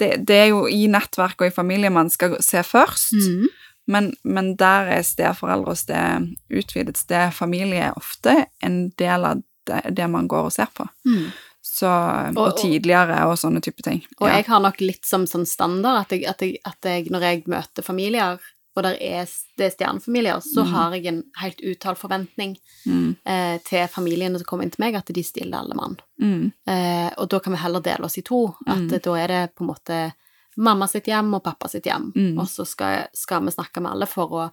det, 0.00 0.10
det 0.28 0.36
er 0.36 0.48
jo 0.50 0.66
i 0.68 0.86
nettverk 0.92 1.40
og 1.40 1.48
i 1.48 1.54
familie 1.54 1.90
man 1.92 2.10
skal 2.12 2.36
se 2.44 2.62
først, 2.64 3.12
Mm. 3.16 3.48
men, 3.86 4.14
men 4.24 4.56
der 4.56 4.92
er 4.92 5.02
steforeldre 5.02 5.72
og 5.72 5.76
sted, 5.76 6.28
utvidet 6.52 6.98
stefamilie 6.98 7.92
ofte 7.96 8.46
en 8.62 8.90
del 8.98 9.24
av 9.24 9.42
det, 9.66 9.96
det 9.96 10.10
man 10.10 10.28
går 10.28 10.48
og 10.48 10.52
ser 10.52 10.68
på. 10.74 10.86
Mm. 11.04 11.30
Så, 11.70 11.86
og, 11.86 12.36
Og- 12.36 12.46
og- 12.48 12.56
tidligere 12.58 13.20
og 13.30 13.36
sånne 13.38 13.60
type 13.62 13.82
ting. 13.86 14.00
Og 14.20 14.26
ja. 14.28 14.36
jeg 14.40 14.46
har 14.46 14.60
nok 14.60 14.80
litt 14.82 15.04
som 15.06 15.22
sånn 15.26 15.46
standard 15.46 16.00
at 16.00 16.10
jeg, 16.16 16.24
at 16.26 16.40
jeg, 16.42 16.56
at 16.66 16.82
jeg 16.88 17.10
når 17.14 17.20
jeg 17.28 17.44
møter 17.46 17.82
familier, 17.86 18.40
og 18.76 18.84
er, 18.86 19.26
det 19.58 19.66
er 19.66 19.70
stjernefamilier, 19.74 20.40
så 20.40 20.62
Mm. 20.64 20.70
har 20.72 20.92
jeg 20.94 21.06
en 21.06 21.22
helt 21.40 21.60
uttalt 21.60 21.98
forventning 21.98 22.56
mm, 22.86 23.16
eh, 23.26 23.58
til 23.66 23.86
familiene 23.88 24.38
som 24.38 24.46
kommer 24.46 24.64
inn 24.64 24.70
til 24.70 24.80
meg, 24.84 24.94
at 24.94 25.06
de 25.12 25.22
stiller 25.22 25.58
alle 25.58 25.74
mann. 25.74 25.96
mm, 26.20 26.52
Eh, 26.66 27.10
og 27.18 27.28
da 27.28 27.38
kan 27.40 27.52
vi 27.52 27.58
heller 27.58 27.80
dele 27.80 28.04
oss 28.04 28.18
i 28.18 28.22
to. 28.22 28.54
At 28.66 28.78
Mm. 28.78 29.02
da 29.02 29.14
er 29.14 29.26
det 29.28 29.54
på 29.56 29.62
en 29.62 29.68
måte 29.74 30.12
mamma 30.56 30.86
sitt 30.88 31.04
hjem 31.06 31.34
og 31.34 31.42
pappa 31.44 31.68
sitt 31.68 31.84
hjem. 31.84 32.12
Mm. 32.16 32.38
Og 32.38 32.46
så 32.46 32.66
skal, 32.66 33.06
skal 33.14 33.42
vi 33.44 33.50
snakke 33.50 33.80
med 33.82 33.92
alle 33.92 34.06
for 34.06 34.28
å 34.28 34.50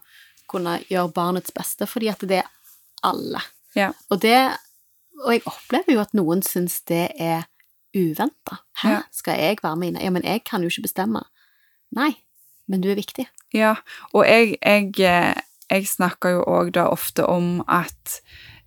kunne 0.48 0.78
gjøre 0.90 1.12
barnets 1.14 1.50
beste, 1.52 1.86
fordi 1.86 2.08
at 2.10 2.18
det 2.20 2.38
er 2.38 2.48
alle. 3.04 3.40
Ja. 3.74 3.92
Og 4.10 4.20
det 4.20 4.56
Og 5.24 5.32
jeg 5.34 5.42
opplever 5.46 5.94
jo 5.96 6.00
at 6.00 6.14
noen 6.14 6.42
syns 6.46 6.80
det 6.88 7.08
er 7.18 7.46
uventa. 7.96 8.60
Hæ, 8.82 8.88
Ja. 8.88 9.00
skal 9.12 9.40
jeg 9.40 9.58
være 9.62 9.76
med 9.76 9.88
inne? 9.88 10.02
Ja, 10.04 10.10
men 10.10 10.22
jeg 10.24 10.44
kan 10.44 10.62
jo 10.62 10.68
ikke 10.68 10.82
bestemme. 10.82 11.22
Nei, 11.92 12.12
men 12.68 12.80
du 12.80 12.90
er 12.90 12.94
viktig. 12.94 13.26
Ja, 13.54 13.74
og 14.12 14.26
jeg, 14.28 14.56
jeg, 14.62 15.00
eh, 15.00 15.34
jeg 15.70 15.86
snakker 15.88 16.28
jo 16.36 16.42
òg 16.44 16.72
da 16.76 16.86
ofte 16.92 17.26
om 17.26 17.64
at 17.68 18.20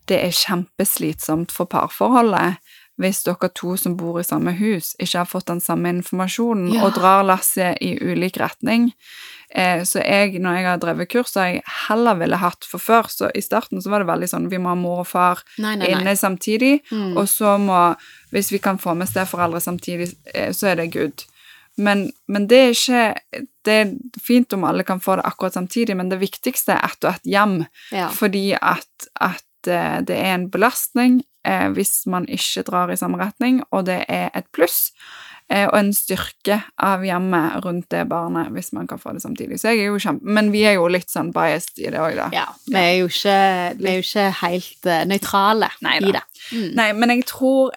det 0.10 0.18
er 0.26 0.32
kjempeslitsomt 0.34 1.52
for 1.52 1.66
parforholdet 1.66 2.58
hvis 3.02 3.24
dere 3.26 3.50
to 3.58 3.76
som 3.78 3.96
bor 3.98 4.20
i 4.22 4.24
samme 4.24 4.54
hus, 4.60 4.94
ikke 5.02 5.18
har 5.24 5.26
fått 5.30 5.48
den 5.50 5.60
samme 5.62 5.90
informasjonen 5.90 6.72
Ja. 6.76 6.86
og 6.86 6.94
drar 7.00 7.24
lasset 7.26 7.78
i 7.82 7.96
ulik 8.02 8.38
retning. 8.38 8.92
Eh, 9.54 9.82
så 9.84 10.00
jeg, 10.00 10.38
når 10.40 10.56
jeg 10.56 10.66
har 10.70 10.78
drevet 10.80 11.10
kurs, 11.12 11.34
har 11.36 11.50
jeg 11.50 11.64
heller 11.90 12.16
ville 12.16 12.38
hatt 12.40 12.64
For 12.64 12.80
før, 12.80 13.10
så 13.12 13.28
i 13.36 13.42
starten 13.44 13.82
så 13.84 13.90
var 13.92 14.00
det 14.00 14.08
veldig 14.08 14.30
sånn 14.32 14.46
vi 14.50 14.58
må 14.64 14.70
ha 14.72 14.76
mor 14.80 15.02
og 15.04 15.08
far 15.10 15.42
Nei, 15.60 15.74
nei, 15.76 15.88
nei. 15.90 16.00
inne 16.00 16.14
samtidig, 16.16 16.80
Mm. 16.92 17.18
og 17.18 17.28
så 17.28 17.58
må 17.60 17.96
Hvis 18.32 18.52
vi 18.54 18.60
kan 18.60 18.78
få 18.80 18.96
med 18.96 19.10
steforeldre 19.10 19.60
samtidig, 19.60 20.14
eh, 20.34 20.52
så 20.54 20.68
er 20.72 20.76
det 20.76 20.92
good. 20.94 21.26
Men, 21.78 22.12
men 22.28 22.48
det 22.48 22.58
er 22.58 22.72
ikke 22.72 23.16
Det 23.66 23.74
er 23.74 23.92
fint 24.24 24.54
om 24.54 24.64
alle 24.64 24.84
kan 24.84 25.00
få 25.00 25.16
det 25.18 25.26
akkurat 25.26 25.54
samtidig, 25.54 25.96
men 25.98 26.10
det 26.10 26.20
viktigste 26.20 26.72
er 26.74 26.86
ett 26.86 27.04
og 27.04 27.14
ett 27.16 27.24
hjem. 27.26 27.66
Ja. 27.92 28.08
Fordi 28.10 28.54
at, 28.62 29.08
at 29.20 29.68
eh, 29.68 30.00
det 30.02 30.16
er 30.18 30.34
en 30.34 30.48
belastning 30.50 31.22
eh, 31.48 31.68
hvis 31.76 32.06
man 32.12 32.26
ikke 32.30 32.64
drar 32.68 32.92
i 32.92 32.98
samme 33.00 33.20
retning, 33.22 33.64
og 33.72 33.86
det 33.90 34.06
er 34.08 34.30
et 34.38 34.48
pluss 34.56 34.92
eh, 35.50 35.68
og 35.68 35.78
en 35.80 35.92
styrke 35.94 36.62
av 36.78 37.04
hjemmet 37.06 37.60
rundt 37.66 37.90
det 37.92 38.06
barnet 38.10 38.52
hvis 38.56 38.72
man 38.74 38.88
kan 38.88 39.00
få 39.02 39.14
det 39.14 39.22
samtidig. 39.24 39.60
Så 39.60 39.74
jeg 39.74 39.86
er 39.86 39.92
jo 39.92 40.00
kjempe... 40.02 40.26
Men 40.26 40.52
vi 40.54 40.64
er 40.70 40.78
jo 40.80 40.88
litt 40.92 41.12
sånn 41.12 41.32
biased 41.36 41.80
i 41.82 41.90
det 41.92 42.00
òg, 42.02 42.16
da. 42.20 42.30
ja. 42.36 42.48
Vi 42.68 42.80
er 42.80 42.98
jo 43.02 43.10
ikke, 43.12 43.38
er 43.76 43.96
jo 44.00 44.06
ikke 44.06 44.28
helt 44.42 44.90
uh, 44.92 45.02
nøytrale 45.10 45.72
i 45.82 46.14
det. 46.14 46.26
Mm. 46.52 46.70
Nei, 46.80 46.92
men 46.98 47.16
jeg 47.18 47.28
tror 47.32 47.74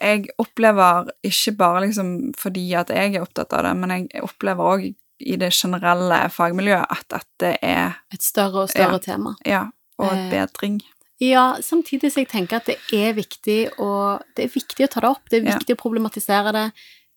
jeg 0.00 0.30
opplever 0.40 1.10
ikke 1.28 1.52
bare 1.58 1.82
liksom 1.84 2.32
fordi 2.40 2.70
at 2.78 2.88
jeg 2.94 3.14
er 3.18 3.20
opptatt 3.24 3.52
av 3.52 3.66
det, 3.66 3.74
men 3.76 3.90
jeg 3.98 4.22
opplever 4.24 4.70
òg 4.76 4.86
i 5.20 5.34
det 5.36 5.50
generelle 5.52 6.22
fagmiljøet 6.32 6.86
at 6.94 7.04
dette 7.12 7.50
er 7.60 7.98
Et 8.08 8.22
større 8.24 8.62
og 8.64 8.70
større 8.72 8.96
Ja. 8.96 9.04
tema. 9.04 9.34
Ja, 9.44 9.66
og 10.00 10.08
Eh, 10.08 10.22
et 10.24 10.30
bedring. 10.32 10.80
Ja, 11.20 11.58
samtidig 11.60 12.12
så 12.14 12.22
jeg 12.22 12.30
tenker 12.32 12.56
at 12.60 12.66
det 12.70 12.78
er 12.96 13.12
viktig 13.16 13.58
å, 13.78 14.18
det 14.36 14.46
er 14.46 14.52
viktig 14.54 14.86
å 14.86 14.90
ta 14.94 15.00
det 15.04 15.10
opp, 15.10 15.28
det 15.30 15.42
er 15.42 15.48
Ja. 15.50 15.58
viktig 15.58 15.76
å 15.76 15.82
problematisere 15.82 16.52
det. 16.56 16.66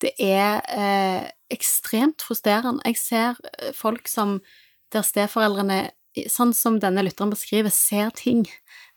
Det 0.03 0.11
er 0.19 0.61
eh, 0.67 1.29
ekstremt 1.49 2.21
frustrerende. 2.21 2.83
Jeg 2.85 2.97
ser 2.99 3.37
eh, 3.59 3.71
folk 3.71 4.07
som, 4.11 4.41
der 4.91 5.01
steforeldrene, 5.07 5.91
sånn 6.29 6.51
som 6.53 6.79
denne 6.83 7.01
lytteren 7.05 7.31
beskriver, 7.31 7.71
ser 7.71 8.11
ting 8.11 8.43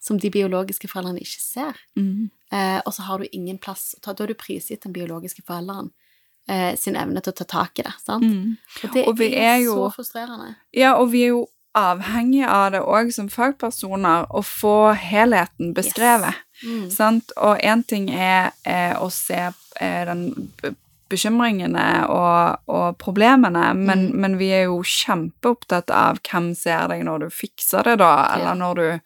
som 0.03 0.19
de 0.19 0.29
biologiske 0.31 0.89
foreldrene 0.91 1.23
ikke 1.23 1.41
ser. 1.41 1.79
Mm. 1.97 2.31
Eh, 2.53 2.81
og 2.85 2.93
så 2.93 3.07
har 3.07 3.19
du 3.23 3.29
ingen 3.33 3.59
plass 3.63 3.95
å 3.97 4.03
ta, 4.03 4.13
da 4.13 4.25
er 4.27 4.35
du 4.35 4.35
prisgitt 4.35 4.83
den 4.83 4.93
biologiske 4.93 5.43
forelderen 5.47 5.93
eh, 6.49 6.75
sin 6.79 6.95
evne 6.99 7.23
til 7.23 7.33
å 7.33 7.39
ta 7.41 7.45
tak 7.45 7.79
i 7.79 7.87
det, 7.87 7.95
sant? 8.03 8.23
Mm. 8.27 8.57
Og 8.83 8.93
det 8.95 9.07
Og 9.07 9.21
er, 9.23 9.39
er 9.55 9.59
jo- 9.65 9.79
så 9.79 9.95
frustrerende. 10.01 10.57
Ja, 10.75 10.97
og 10.99 11.11
vi 11.15 11.23
er 11.25 11.33
jo 11.37 11.47
avhengige 11.77 12.49
av 12.49 12.71
det 12.73 12.81
òg 12.81 13.13
som 13.15 13.29
fagpersoner, 13.29 14.27
å 14.33 14.41
få 14.43 14.95
helheten 14.97 15.75
beskrevet. 15.77 16.35
Mm. 16.65 16.91
Sant? 16.91 17.33
Og 17.37 17.61
én 17.61 17.85
ting 17.87 18.09
er 18.11 18.51
er, 18.65 18.97
å 18.97 19.11
se 19.13 19.53
er 19.81 20.05
den 20.09 20.31
bekymringene 21.11 22.07
og, 22.11 22.59
og 22.67 22.97
problemene, 22.99 23.75
men, 23.79 24.09
Mm. 24.11 24.17
men 24.21 24.39
vi 24.41 24.49
er 24.51 24.65
jo 24.65 24.81
kjempeopptatt 24.83 25.91
av 25.95 26.19
hvem 26.27 26.55
ser 26.57 26.89
deg 26.89 27.05
når 27.07 27.19
du 27.27 27.31
fikser 27.31 27.85
det, 27.85 27.99
da, 27.99 28.27
eller 28.35 28.55
Ja. 28.55 28.55
når 28.55 28.75
du 28.75 29.01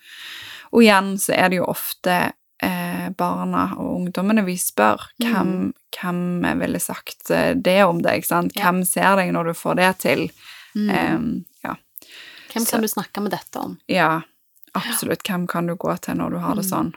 Og 0.73 0.83
igjen 0.85 1.17
så 1.19 1.33
er 1.35 1.49
det 1.51 1.57
jo 1.57 1.65
ofte 1.67 2.33
eh, 2.63 3.09
barna 3.19 3.73
og 3.77 3.97
ungdommene 4.07 4.45
vi 4.47 4.55
spør, 4.57 5.01
hvem, 5.19 5.73
hvem 5.91 6.45
ville 6.61 6.79
sagt 6.79 7.31
eh, 7.31 7.55
det 7.55 7.83
om 7.85 7.99
deg, 8.01 8.23
sant? 8.25 8.53
Ja. 8.55 8.63
Hvem 8.71 8.85
ser 8.87 9.17
deg 9.17 9.33
når 9.35 9.45
du 9.51 9.53
får 9.55 9.75
det 9.81 9.99
til? 9.99 10.31
Mm. 10.77 10.91
Em, 10.91 11.45
ja. 11.65 11.75
Hvem 12.53 12.65
så- 12.67 12.71
kan 12.77 12.83
du 12.83 12.89
snakke 12.89 13.23
med 13.23 13.31
dette 13.33 13.59
om? 13.59 13.79
ja, 13.89 14.23
absolutt. 14.75 15.23
Hvem 15.27 15.47
kan 15.49 15.67
du 15.67 15.75
gå 15.77 15.95
til 16.01 16.15
når 16.17 16.31
du 16.31 16.39
har 16.39 16.55
det 16.55 16.65
Mm. 16.65 16.71
sånn? 16.71 16.95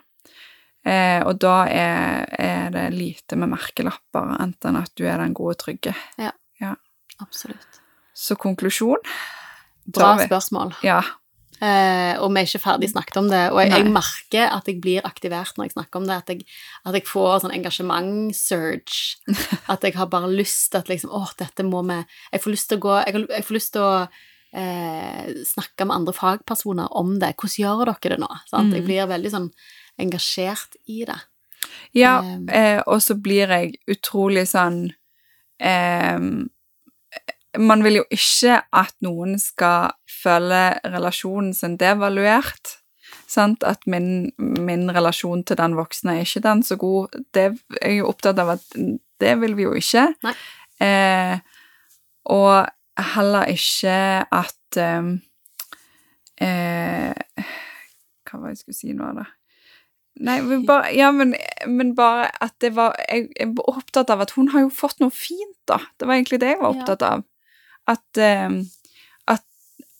Eh, 0.85 1.23
og 1.25 1.39
da 1.39 1.63
er, 1.65 2.25
er 2.37 2.69
det 2.71 2.93
lite 2.93 3.35
med 3.39 3.49
merkelapper, 3.49 4.35
enten 4.41 4.75
at 4.75 4.91
du 4.95 5.05
er 5.07 5.17
den 5.17 5.33
gode, 5.33 5.55
trygge. 5.57 5.95
Ja, 6.17 6.31
Absolutt. 7.21 7.79
Så 8.15 8.35
konklusjon 8.35 8.97
Bra 9.85 10.17
spørsmål. 10.17 10.73
Ja. 10.83 11.01
Eh, 11.61 12.17
og 12.19 12.31
vi 12.33 12.41
er 12.41 12.45
ikke 12.47 12.59
ferdig 12.63 12.89
snakket 12.91 13.17
om 13.17 13.29
det. 13.29 13.51
Og 13.53 13.59
jeg, 13.61 13.71
jeg 13.71 13.91
merker 13.93 14.49
at 14.51 14.65
jeg 14.67 14.81
blir 14.81 15.01
aktivert 15.07 15.53
når 15.55 15.65
jeg 15.69 15.73
snakker 15.75 15.95
om 16.01 16.07
det. 16.07 16.17
At 16.17 16.27
jeg, 16.33 16.45
at 16.85 16.93
jeg 16.97 17.05
får 17.07 17.39
sånn 17.43 17.53
engasjement-surge. 17.55 19.17
At 19.71 19.83
jeg 19.83 19.95
har 19.95 20.07
bare 20.11 20.27
lyst 20.31 20.71
til 20.71 20.79
at 20.81 20.87
liksom 20.91 21.11
Å, 21.13 21.23
dette 21.39 21.63
må 21.63 21.83
vi 21.87 21.99
Jeg 22.33 22.41
får 22.43 22.51
lyst 22.51 22.69
til 22.69 22.77
å 22.79 22.83
gå 22.83 22.93
Jeg, 23.07 23.27
jeg 23.29 23.45
får 23.47 23.55
lyst 23.55 23.73
til 23.73 23.81
å 23.81 24.07
eh, 24.53 25.33
snakke 25.45 25.85
med 25.85 25.95
andre 25.95 26.13
fagpersoner 26.13 26.87
om 26.95 27.15
det. 27.19 27.33
Hvordan 27.35 27.59
gjør 27.63 27.85
dere 27.85 28.15
det 28.15 28.19
nå? 28.19 28.29
Sant? 28.49 28.73
Jeg 28.73 28.83
Mm. 28.83 28.87
blir 28.87 29.07
veldig 29.07 29.31
sånn 29.31 29.51
engasjert 29.99 30.75
i 30.87 31.05
det. 31.05 31.19
Ja, 31.93 32.19
Um, 32.19 32.49
eh, 32.49 32.81
og 32.87 32.99
så 33.01 33.15
blir 33.15 33.47
jeg 33.47 33.75
utrolig 33.87 34.47
sånn 34.47 34.93
eh, 35.59 36.19
Man 37.57 37.83
vil 37.83 37.99
jo 37.99 38.03
ikke 38.09 38.63
at 38.73 38.93
noen 39.05 39.37
skal 39.39 39.91
føle 40.09 40.79
relasjonen 40.83 41.53
sin 41.53 41.77
devaluert. 41.77 42.79
Sant? 43.27 43.63
At 43.63 43.85
min, 43.85 44.31
min 44.39 44.87
relasjon 44.89 45.43
til 45.45 45.57
den 45.57 45.75
voksne 45.77 46.15
er 46.17 46.25
ikke 46.25 46.41
den 46.41 46.63
så 46.65 46.75
god. 46.81 47.13
Det 47.31 47.43
er 47.43 47.53
jeg 47.91 47.99
jo 47.99 48.07
opptatt 48.09 48.39
av 48.41 48.49
at 48.55 48.65
det 49.21 49.35
vil 49.39 49.53
vi 49.55 49.63
jo 49.67 49.73
ikke. 49.77 50.07
Eh, 50.81 51.37
og 52.25 52.69
heller 52.99 53.49
ikke 53.49 53.95
at 54.31 54.77
um, 54.77 55.15
eh, 56.41 57.13
Hva 58.27 58.39
var 58.39 58.49
det 58.49 58.55
jeg 58.55 58.61
skulle 58.63 58.77
si 58.77 58.93
nå, 58.93 59.09
da? 59.17 59.25
Nei, 60.23 60.37
men 60.45 60.61
bare, 60.67 60.91
ja, 60.93 61.09
men, 61.09 61.33
men 61.65 61.95
bare 61.97 62.27
at 62.43 62.53
det 62.61 62.75
var 62.75 62.93
jeg, 63.07 63.31
jeg 63.33 63.49
var 63.57 63.71
opptatt 63.71 64.11
av 64.13 64.21
at 64.21 64.35
hun 64.37 64.51
har 64.53 64.67
jo 64.67 64.69
fått 64.73 65.01
noe 65.01 65.13
fint, 65.13 65.57
da. 65.69 65.79
Det 65.97 66.05
var 66.05 66.19
egentlig 66.19 66.39
det 66.43 66.51
jeg 66.51 66.61
var 66.61 66.75
opptatt 66.75 67.05
av. 67.07 67.23
At, 67.89 68.21
um, 68.21 68.59
at 69.33 69.41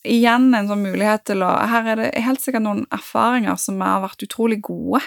igjen 0.05 0.51
en 0.53 0.69
sånn 0.69 0.85
mulighet 0.85 1.25
til 1.31 1.41
å 1.43 1.49
Her 1.71 1.89
er 1.95 1.99
det 1.99 2.11
helt 2.23 2.43
sikkert 2.43 2.65
noen 2.67 2.85
erfaringer 2.93 3.57
som 3.59 3.81
har 3.81 4.05
vært 4.05 4.25
utrolig 4.27 4.61
gode, 4.63 5.01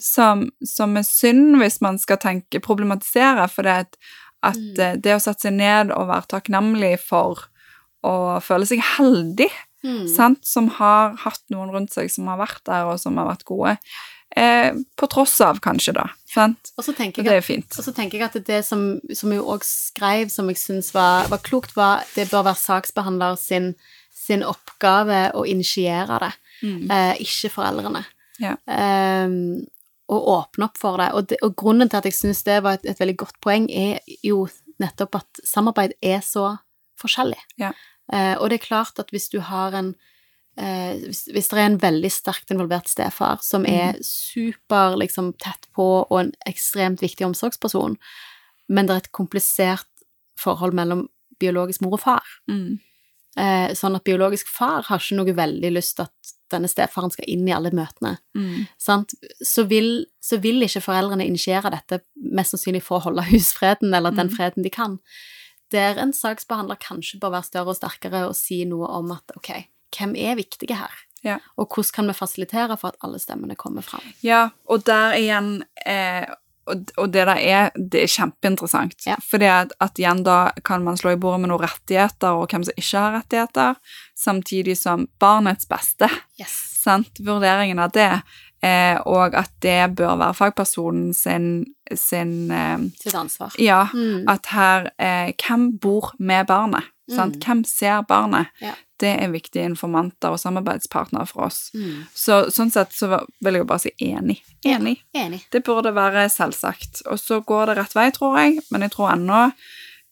som, 0.00 0.46
som 0.64 0.96
er 0.96 1.04
synd 1.04 1.58
hvis 1.60 1.80
man 1.84 2.00
skal 2.00 2.16
tenke 2.22 2.62
problematisere, 2.64 3.44
for 3.52 3.68
det 3.68 3.76
at, 3.84 3.98
at 4.42 4.56
Mm. 4.56 4.78
eh, 4.80 4.96
det 4.96 5.14
å 5.16 5.20
sette 5.20 5.40
seg 5.48 5.52
ned 5.52 5.90
og 5.92 6.08
være 6.08 6.26
takknemlig 6.28 6.98
for 7.00 7.46
å 8.04 8.40
føle 8.40 8.66
seg 8.66 8.80
heldig 8.96 9.50
Mm. 9.84 10.06
sant, 10.14 10.44
som 10.44 10.68
har 10.68 11.14
hatt 11.16 11.40
noen 11.50 11.70
rundt 11.72 11.90
seg 11.92 12.10
som 12.10 12.26
har 12.26 12.36
vært 12.38 12.64
der, 12.64 12.84
og 12.84 12.98
som 13.00 13.16
har 13.16 13.26
vært 13.34 13.44
gode. 13.44 13.78
Eh, 14.36 14.72
på 14.96 15.08
tross 15.08 15.40
av, 15.40 15.58
kanskje, 15.60 15.94
da. 15.94 16.04
Sant? 16.26 16.70
Og 16.78 16.84
så 16.84 16.92
tenker 16.94 17.24
jeg 17.24 17.38
at. 17.42 17.78
Og 17.78 17.84
så 17.84 17.92
tenker 17.94 18.18
jeg 18.18 18.22
at 18.22 18.44
det 18.46 18.64
som, 18.64 19.00
som 19.12 19.30
hun 19.32 19.40
òg 19.40 19.64
skrev, 19.64 20.30
som 20.30 20.46
jeg 20.48 20.56
syns 20.56 20.92
var, 20.92 21.26
var 21.28 21.38
klokt, 21.38 21.74
var 21.74 22.04
det 22.14 22.28
bør 22.30 22.44
være 22.44 22.56
saksbehandler 22.60 23.36
sin, 23.38 23.74
sin 24.14 24.42
oppgave 24.42 25.32
å 25.34 25.46
initiere 25.48 26.20
det, 26.20 26.32
Mm. 26.62 26.90
eh, 26.90 27.14
ikke 27.16 27.50
foreldrene. 27.50 28.04
Ja. 28.38 28.56
Ehm, 28.68 29.66
og 30.10 30.26
åpne 30.34 30.66
opp 30.66 30.78
for 30.80 30.98
det. 30.98 31.08
Og, 31.14 31.28
det. 31.30 31.38
og 31.46 31.54
grunnen 31.60 31.88
til 31.88 32.00
at 32.00 32.08
jeg 32.08 32.16
syns 32.18 32.42
det 32.46 32.58
var 32.64 32.78
et, 32.78 32.86
et 32.90 32.98
veldig 33.00 33.16
godt 33.16 33.36
poeng, 33.44 33.68
er 33.70 34.00
jo 34.26 34.48
nettopp 34.82 35.20
at 35.20 35.40
samarbeid 35.46 35.92
er 36.02 36.20
så 36.24 36.56
forskjellig. 37.00 37.38
Ja. 37.60 37.70
Eh, 38.12 38.34
og 38.40 38.50
det 38.50 38.58
er 38.60 38.66
klart 38.66 38.98
at 38.98 39.12
hvis 39.14 39.28
du 39.30 39.38
har 39.46 39.76
en 39.78 39.92
eh, 40.58 40.96
hvis, 41.06 41.22
hvis 41.32 41.48
det 41.52 41.58
er 41.60 41.68
en 41.68 41.78
veldig 41.80 42.10
sterkt 42.12 42.50
involvert 42.50 42.88
stefar 42.90 43.38
som 43.46 43.62
Mm. 43.62 43.70
er 43.70 44.00
super 44.02 44.96
liksom, 44.98 45.32
tett 45.38 45.68
på 45.76 45.86
og 46.10 46.18
en 46.20 46.32
ekstremt 46.48 47.00
viktig 47.00 47.24
omsorgsperson, 47.28 47.96
men 48.68 48.86
det 48.86 48.94
er 48.94 49.04
et 49.04 49.12
komplisert 49.12 49.86
forhold 50.38 50.74
mellom 50.74 51.06
biologisk 51.40 51.80
mor 51.82 51.92
og 51.96 52.00
far, 52.00 52.26
Mm. 52.48 52.80
eh, 53.36 53.70
sånn 53.78 53.96
at 53.96 54.04
biologisk 54.04 54.48
far 54.48 54.82
har 54.88 54.98
ikke 54.98 55.16
noe 55.16 55.32
veldig 55.36 55.72
lyst 55.72 55.96
til 55.96 56.02
at 56.10 56.34
denne 56.50 56.68
stefaren 56.68 57.10
skal 57.14 57.28
inn 57.28 57.46
i 57.48 57.52
alle 57.56 57.70
møtene, 57.70 58.18
Mm. 58.36 58.66
sant? 58.78 59.14
Så, 59.42 59.64
vil, 59.68 60.06
så 60.22 60.38
vil 60.42 60.62
ikke 60.66 60.82
foreldrene 60.84 61.26
initiere 61.26 61.70
dette, 61.70 62.00
mest 62.16 62.52
sannsynlig 62.54 62.82
for 62.82 62.98
å 63.00 63.04
holde 63.08 63.22
husfreden, 63.30 63.94
eller 63.94 64.10
den 64.10 64.28
Mm. 64.28 64.36
freden 64.36 64.62
de 64.66 64.70
kan. 64.70 64.98
Der 65.70 65.98
en 66.02 66.12
saksbehandler 66.12 66.76
kanskje 66.82 67.20
bør 67.20 67.30
være 67.36 67.44
større 67.46 67.68
og 67.68 67.76
sterkere 67.76 68.24
og 68.28 68.34
si 68.36 68.64
noe 68.64 68.86
om 68.88 69.12
at 69.12 69.22
ok, 69.36 69.52
hvem 69.96 70.16
er 70.16 70.34
viktige 70.36 70.74
her? 70.76 70.90
Ja. 71.22 71.38
Og 71.58 71.68
hvordan 71.68 71.92
kan 71.92 72.06
vi 72.08 72.12
fasilitere 72.16 72.76
for 72.80 72.88
at 72.88 72.96
alle 73.04 73.18
stemmene 73.20 73.54
kommer 73.56 73.82
fram? 73.82 74.00
Ja, 74.22 74.50
og 74.66 74.84
der 74.86 75.12
igjen 75.18 75.62
eh, 75.86 76.26
og, 76.68 76.90
og 77.00 77.12
det 77.12 77.24
der 77.26 77.38
er, 77.40 77.70
det 77.76 78.02
er 78.04 78.12
kjempeinteressant. 78.12 79.06
Ja. 79.06 79.16
Fordi 79.30 79.48
at, 79.50 79.72
at 79.80 79.98
igjen 79.98 80.22
da 80.26 80.50
kan 80.66 80.84
man 80.84 80.98
slå 81.00 81.14
i 81.14 81.20
bordet 81.20 81.40
med 81.44 81.52
noen 81.52 81.64
rettigheter, 81.64 82.36
og 82.36 82.50
hvem 82.52 82.66
som 82.68 82.76
ikke 82.76 83.04
har 83.04 83.16
rettigheter, 83.18 83.80
samtidig 84.18 84.76
som 84.78 85.08
barnets 85.22 85.68
beste, 85.70 86.10
Yes. 86.40 86.54
sant, 86.80 87.20
vurderingen 87.20 87.78
av 87.82 87.92
det, 87.96 88.10
og 89.06 89.34
at 89.34 89.50
det 89.64 89.94
bør 89.96 90.18
være 90.20 90.34
fagpersonen 90.36 91.14
sin, 91.16 91.46
sin 91.96 92.50
eh, 92.52 92.78
Sitt 93.00 93.14
ansvar. 93.16 93.54
Ja, 93.58 93.86
Mm. 93.94 94.28
at 94.28 94.46
her 94.52 94.90
eh, 94.98 95.32
Hvem 95.40 95.78
bor 95.80 96.12
med 96.18 96.46
barnet? 96.46 96.84
Mm. 97.10 97.32
Hvem 97.42 97.64
ser 97.64 98.02
barnet? 98.06 98.46
Ja. 98.62 98.74
Det 99.00 99.14
er 99.22 99.30
viktige 99.32 99.64
informanter 99.64 100.30
og 100.30 100.38
samarbeidspartnere 100.38 101.26
for 101.26 101.46
oss. 101.48 101.70
Mm. 101.74 102.04
Så 102.14 102.50
sånn 102.52 102.70
sett 102.70 102.92
så 102.92 103.08
vil 103.40 103.56
jeg 103.56 103.62
jo 103.64 103.68
bare 103.70 103.80
si 103.86 103.92
enig. 104.04 104.42
Enig. 104.68 104.98
Enig. 105.16 105.40
Det 105.50 105.62
burde 105.64 105.94
være 105.96 106.26
selvsagt. 106.30 107.00
Og 107.10 107.18
så 107.18 107.40
går 107.40 107.66
det 107.72 107.76
rett 107.80 107.96
vei, 107.96 108.10
tror 108.12 108.36
jeg, 108.38 108.60
men 108.70 108.84
jeg 108.84 108.92
tror 108.92 109.14
ennå 109.14 109.40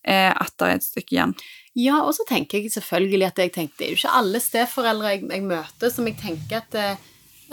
eh, 0.08 0.32
at 0.32 0.54
det 0.58 0.66
er 0.70 0.74
et 0.80 0.86
stykke 0.88 1.14
igjen. 1.18 1.36
Ja, 1.78 2.00
og 2.02 2.14
så 2.16 2.24
tenker 2.26 2.58
jeg 2.64 2.72
selvfølgelig 2.72 3.26
at 3.28 3.38
jeg 3.44 3.52
tenkte, 3.54 3.76
det 3.78 3.86
er 3.86 3.92
jo 3.92 4.00
ikke 4.00 4.16
alle 4.18 4.40
steforeldre 4.42 5.12
jeg, 5.14 5.22
jeg 5.30 5.42
møter 5.46 5.92
som 5.94 6.08
jeg 6.08 6.16
tenker 6.24 6.64
at 6.64 6.72
det 6.74 6.88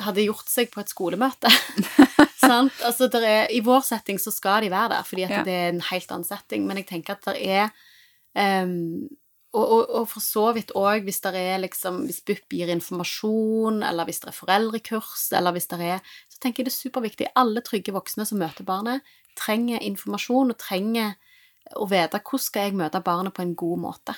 hadde 0.03 0.25
gjort 0.25 0.49
seg 0.51 0.71
på 0.73 0.81
et 0.83 0.91
skolemøte. 0.91 1.51
Sant? 2.45 2.73
Altså, 2.85 3.07
er, 3.19 3.47
I 3.53 3.61
vår 3.65 3.81
setting 3.87 4.19
så 4.21 4.31
skal 4.33 4.65
de 4.65 4.71
være 4.73 4.91
der, 4.95 5.03
fordi 5.07 5.21
Ja. 5.25 5.43
det 5.43 5.53
er 5.53 5.69
en 5.73 5.81
helt 5.91 6.11
annen 6.11 6.27
setting, 6.27 6.65
men 6.67 6.77
jeg 6.77 6.87
tenker 6.91 7.15
at 7.15 7.25
det 7.31 7.37
er 7.47 7.69
um, 8.65 9.07
og, 9.55 9.63
og, 9.63 9.89
og 10.01 10.07
for 10.11 10.19
så 10.19 10.49
vidt 10.53 10.73
òg 10.75 11.05
hvis 11.07 11.21
det 11.23 11.31
er 11.39 11.61
liksom 11.63 12.01
Hvis 12.09 12.19
BUP 12.27 12.51
gir 12.51 12.67
informasjon, 12.73 13.77
eller 13.87 14.03
hvis 14.05 14.19
det 14.19 14.27
er 14.33 14.35
foreldrekurs, 14.35 15.29
eller 15.31 15.55
hvis 15.55 15.69
det 15.71 15.79
er 15.79 16.01
Så 16.27 16.41
tenker 16.43 16.61
jeg 16.61 16.67
det 16.67 16.73
er 16.73 16.81
superviktig. 16.83 17.29
Alle 17.39 17.63
trygge 17.63 17.93
voksne 17.95 18.25
som 18.27 18.41
møter 18.41 18.67
barnet, 18.67 19.01
trenger 19.39 19.79
informasjon 19.79 20.51
og 20.51 20.59
trenger 20.59 21.15
å 21.79 21.87
vite 21.89 22.19
hvordan 22.19 22.43
skal 22.43 22.67
jeg 22.67 22.75
møte 22.77 23.01
barnet 23.01 23.33
på 23.33 23.41
en 23.41 23.55
god 23.57 23.79
måte. 23.87 24.13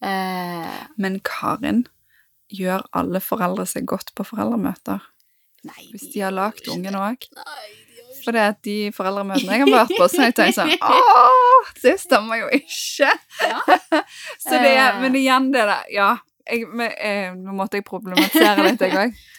Uh, 0.00 0.86
Men 0.96 1.18
Karin, 1.26 1.84
gjør 2.54 2.84
alle 2.96 3.22
foreldre 3.24 3.66
seg 3.68 3.86
godt 3.90 4.14
på 4.16 4.26
foreldremøter? 4.32 5.06
nei 5.68 5.86
Hvis 5.92 6.08
de 6.14 6.22
har 6.24 6.34
lagd 6.34 6.68
ungen 6.72 6.96
òg? 6.96 7.26
For 8.20 8.36
det 8.36 8.42
at 8.52 8.58
de 8.66 8.76
foreldremøtene 8.92 9.56
jeg 9.56 9.64
har 9.64 9.72
vært 9.72 9.94
på, 9.96 10.08
så 10.08 10.22
har 10.22 10.30
jeg 10.30 10.36
tenkt 10.38 10.58
sånn 10.58 10.72
Å, 10.94 11.24
det 11.82 11.96
stemmer 12.02 12.42
jo 12.42 12.50
ikke! 12.60 13.12
Ja. 13.44 13.60
så 14.44 14.58
det 14.58 14.74
er 14.74 14.86
Eh. 14.90 15.00
Men 15.04 15.16
igjen, 15.18 15.52
det 15.54 15.66
der 15.68 15.88
Ja. 15.94 16.10
Jeg, 16.50 16.66
men, 16.66 16.90
jeg, 16.98 17.34
nå 17.38 17.52
måtte 17.54 17.78
jeg 17.78 17.84
problematisere 17.86 18.64
litt, 18.66 18.80
jeg 18.82 18.96
òg. 18.98 19.18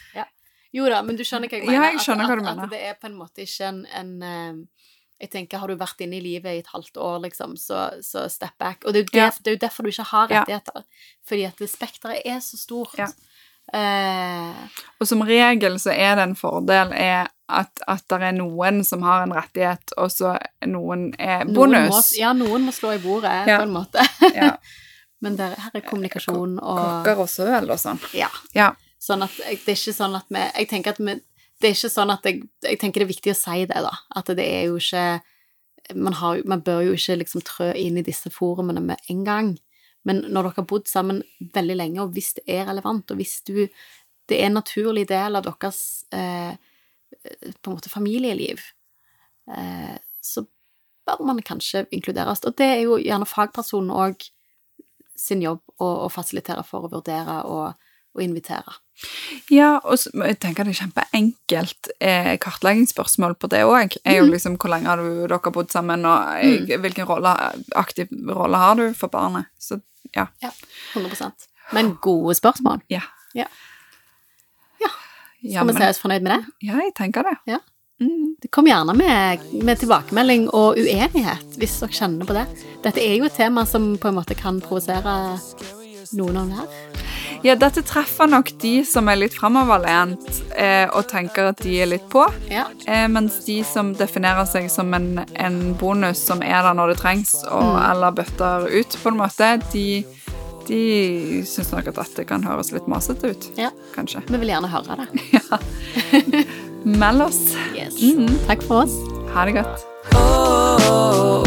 Jo 0.72 0.86
da, 0.88 1.02
men 1.04 1.18
du 1.18 1.24
skjønner 1.26 1.50
hva 1.52 1.58
jeg 1.58 1.66
mener. 1.66 1.76
Ja, 1.76 1.88
jeg 1.92 2.00
skjønner 2.00 2.24
at, 2.24 2.30
hva 2.30 2.36
du 2.38 2.40
at, 2.40 2.46
mener. 2.48 2.68
At 2.68 2.72
det 2.72 2.78
er 2.88 2.94
på 2.96 3.08
en 3.10 3.16
måte 3.18 3.44
ikke 3.44 3.66
en, 3.68 3.82
en 3.92 4.12
eh, 4.24 4.81
Jeg 5.22 5.30
tenker, 5.30 5.60
har 5.62 5.70
du 5.70 5.76
vært 5.78 6.00
inne 6.02 6.16
i 6.18 6.22
livet 6.24 6.56
i 6.56 6.60
et 6.64 6.70
halvt 6.74 6.96
år, 6.98 7.20
liksom, 7.22 7.52
så, 7.56 7.84
så 8.02 8.24
step 8.32 8.56
back. 8.58 8.82
Og 8.84 8.92
det 8.96 9.04
er, 9.04 9.06
jo 9.06 9.20
Ja. 9.20 9.28
det 9.38 9.52
er 9.52 9.54
jo 9.54 9.60
derfor 9.66 9.86
du 9.86 9.92
ikke 9.92 10.08
har 10.10 10.26
rettigheter. 10.32 10.82
Fordi 11.28 11.44
at 11.46 11.62
det 11.62 11.70
spekteret 11.70 12.24
er 12.26 12.40
så 12.42 12.58
stort. 12.58 12.98
Eh, 13.72 14.54
Og 15.00 15.06
som 15.08 15.22
regel 15.22 15.78
så 15.80 15.92
er 15.94 16.16
det 16.18 16.24
en 16.26 16.36
fordel 16.36 16.90
er 16.98 17.30
at, 17.52 17.70
at 17.88 18.02
det 18.10 18.18
er 18.26 18.34
noen 18.36 18.82
som 18.84 19.02
har 19.06 19.22
en 19.26 19.34
rettighet, 19.36 19.92
og 20.00 20.10
så 20.10 20.34
noen 20.66 21.10
er 21.20 21.44
noen 21.44 21.54
bonus. 21.54 21.92
Må, 21.92 22.02
ja, 22.18 22.32
noen 22.36 22.66
må 22.66 22.72
slå 22.74 22.94
i 22.96 23.00
bordet, 23.02 23.32
Ja. 23.46 23.58
på 23.60 23.68
en 23.68 23.74
måte. 23.76 24.04
Ja. 24.34 24.54
Men 25.22 25.36
der, 25.38 25.54
her 25.54 25.70
er 25.78 25.84
kommunikasjon 25.86 26.56
og 26.58 26.78
Kokker 26.82 27.20
og 27.22 27.28
søl 27.30 27.70
og 27.70 27.78
sånn. 27.78 28.00
Ja. 28.18 28.26
Ja. 28.58 28.72
Sånn 29.02 29.22
at 29.22 29.36
det 29.38 29.52
er 29.70 29.76
ikke 29.76 29.94
sånn 29.94 30.16
at 30.18 30.26
vi 30.30 30.40
Jeg 30.58 30.68
tenker 30.70 30.96
at 30.96 30.98
vi 31.02 31.14
Det 31.62 31.70
er 31.70 31.76
ikke 31.76 31.92
sånn 31.92 32.10
at 32.10 32.24
jeg 32.26 32.42
Jeg 32.66 32.80
tenker 32.80 33.02
det 33.02 33.06
er 33.06 33.14
viktig 33.14 33.34
å 33.34 33.38
si 33.38 33.66
det, 33.70 33.82
da. 33.86 33.92
At 34.18 34.30
det 34.34 34.46
er 34.46 34.66
jo 34.70 34.80
ikke 34.80 35.22
Man, 35.94 36.14
har, 36.14 36.42
man 36.46 36.62
bør 36.62 36.80
jo 36.86 36.96
ikke 36.96 37.18
liksom 37.18 37.42
trø 37.46 37.72
inn 37.74 37.98
i 37.98 38.06
disse 38.06 38.30
forumene 38.30 38.80
med 38.80 39.10
en 39.10 39.24
gang. 39.26 39.48
Men 40.06 40.22
når 40.22 40.46
dere 40.46 40.58
har 40.60 40.68
bodd 40.70 40.86
sammen 40.88 41.18
veldig 41.54 41.74
lenge, 41.78 42.04
og 42.04 42.14
hvis 42.14 42.36
det 42.38 42.44
er 42.46 42.68
relevant, 42.70 43.10
og 43.10 43.18
hvis 43.18 43.40
du 43.46 43.68
Det 44.30 44.38
er 44.38 44.46
en 44.46 44.54
naturlig 44.54 45.08
del 45.10 45.36
av 45.36 45.42
deres 45.42 46.04
eh, 46.14 46.54
på 47.60 47.70
en 47.70 47.74
måte 47.74 47.90
familieliv, 47.90 48.62
eh, 49.50 49.98
så 50.22 50.44
bør 51.06 51.24
man 51.26 51.42
kanskje 51.42 51.86
inkluderes. 51.90 52.44
Og 52.46 52.54
det 52.56 52.68
er 52.70 52.80
jo 52.84 53.00
gjerne 53.02 53.26
fagpersonen 53.26 53.90
òg 53.90 54.22
sin 55.18 55.42
jobb 55.42 55.60
å, 55.78 56.06
å 56.06 56.08
fasilitere 56.08 56.62
for 56.64 56.86
å 56.86 56.92
vurdere 56.92 57.42
og, 57.50 57.74
og 58.14 58.22
invitere. 58.24 58.74
Ja, 59.50 59.78
og 59.82 59.98
så, 59.98 60.10
jeg 60.14 60.38
tenker 60.42 60.66
det 60.68 60.74
er 60.74 60.80
kjempeenkelt 60.84 61.88
eh, 61.98 62.34
kartleggingsspørsmål 62.42 63.34
på 63.40 63.48
det 63.50 63.64
òg. 63.66 63.96
Jo 64.06 64.26
liksom 64.28 64.58
hvor 64.60 64.70
lenge 64.74 64.90
har 64.90 65.00
du 65.00 65.24
dere 65.30 65.52
bodd 65.54 65.72
sammen, 65.72 66.04
og 66.06 66.44
eh, 66.44 66.76
hvilken 66.78 67.08
rolle, 67.08 67.32
aktiv 67.78 68.12
rolle 68.28 68.60
har 68.62 68.78
du 68.78 68.84
for 68.98 69.12
barnet? 69.12 69.48
Så 69.58 69.80
ja. 70.14 70.26
100% 70.94 71.48
Men 71.72 71.96
gode 72.04 72.36
spørsmål. 72.36 72.82
Ja. 72.92 73.02
Ja. 73.34 73.46
ja 74.78 74.88
Skal 75.60 75.66
vi 75.66 75.72
men- 75.72 75.76
si 75.82 75.88
oss 75.88 76.02
fornøyd 76.02 76.22
med 76.22 76.32
det? 76.36 76.68
Ja, 76.68 76.78
jeg 76.84 76.94
tenker 76.98 77.26
det. 77.26 77.36
Ja. 77.46 77.58
Mm. 78.02 78.36
Det 78.42 78.50
Kom 78.50 78.66
gjerne 78.66 78.94
med, 78.98 79.40
med 79.62 79.78
tilbakemelding 79.78 80.48
og 80.50 80.76
uenighet, 80.78 81.56
hvis 81.56 81.78
dere 81.80 81.94
kjenner 81.94 82.26
på 82.26 82.34
det. 82.34 82.46
Dette 82.82 83.00
er 83.02 83.16
jo 83.16 83.28
et 83.28 83.36
tema 83.38 83.64
som 83.66 83.94
på 83.96 84.10
en 84.10 84.18
måte 84.18 84.34
kan 84.38 84.60
provosere 84.60 85.38
noen 86.18 86.36
av 86.42 86.50
hver. 86.50 87.01
Ja, 87.42 87.56
dette 87.58 87.82
treffer 87.82 88.28
nok 88.30 88.52
de 88.62 88.84
som 88.86 89.08
er 89.10 89.16
litt 89.18 89.34
framoverlent 89.34 90.28
eh, 90.54 90.86
og 90.94 91.08
tenker 91.10 91.48
at 91.50 91.58
de 91.64 91.72
er 91.82 91.88
litt 91.90 92.04
på, 92.12 92.22
Ja. 92.52 92.68
eh, 92.86 93.08
mens 93.10 93.40
de 93.48 93.56
som 93.66 93.90
definerer 93.98 94.46
seg 94.46 94.68
som 94.70 94.92
en, 94.94 95.24
en 95.42 95.56
bonus 95.80 96.22
som 96.22 96.42
er 96.46 96.62
der 96.62 96.76
når 96.78 96.92
det 96.92 97.00
trengs, 97.02 97.34
og, 97.50 97.74
eller 97.82 98.14
bøtter 98.14 98.68
ut, 98.70 98.94
på 99.02 99.10
en 99.10 99.18
måte, 99.18 99.48
de, 99.72 100.04
de 100.70 100.82
syns 101.50 101.72
nok 101.74 101.90
at 101.90 101.98
dette 101.98 102.28
kan 102.30 102.46
høres 102.46 102.70
litt 102.76 102.86
masete 102.90 103.34
ut, 103.34 103.48
ja. 103.58 103.72
kanskje. 103.96 104.22
Vi 104.30 104.38
vil 104.44 104.54
gjerne 104.54 104.70
høre 104.70 105.02
det. 105.02 105.08
ja. 105.36 105.58
Meld 106.86 107.26
oss. 107.26 107.42
Yes. 107.74 107.98
Mhm. 108.02 108.30
Takk 108.46 108.62
for 108.70 108.84
oss. 108.86 108.94
Ha 109.34 109.44
det 109.50 109.58
godt. 109.58 109.82
Oh, 110.14 111.42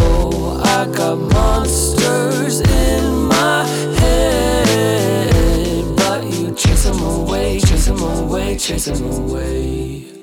I 0.64 0.86
got 0.96 1.20
monsters 1.32 2.60
in 2.62 3.28
my 3.32 3.64
chase 8.58 8.86
them 8.86 9.04
away. 9.12 10.15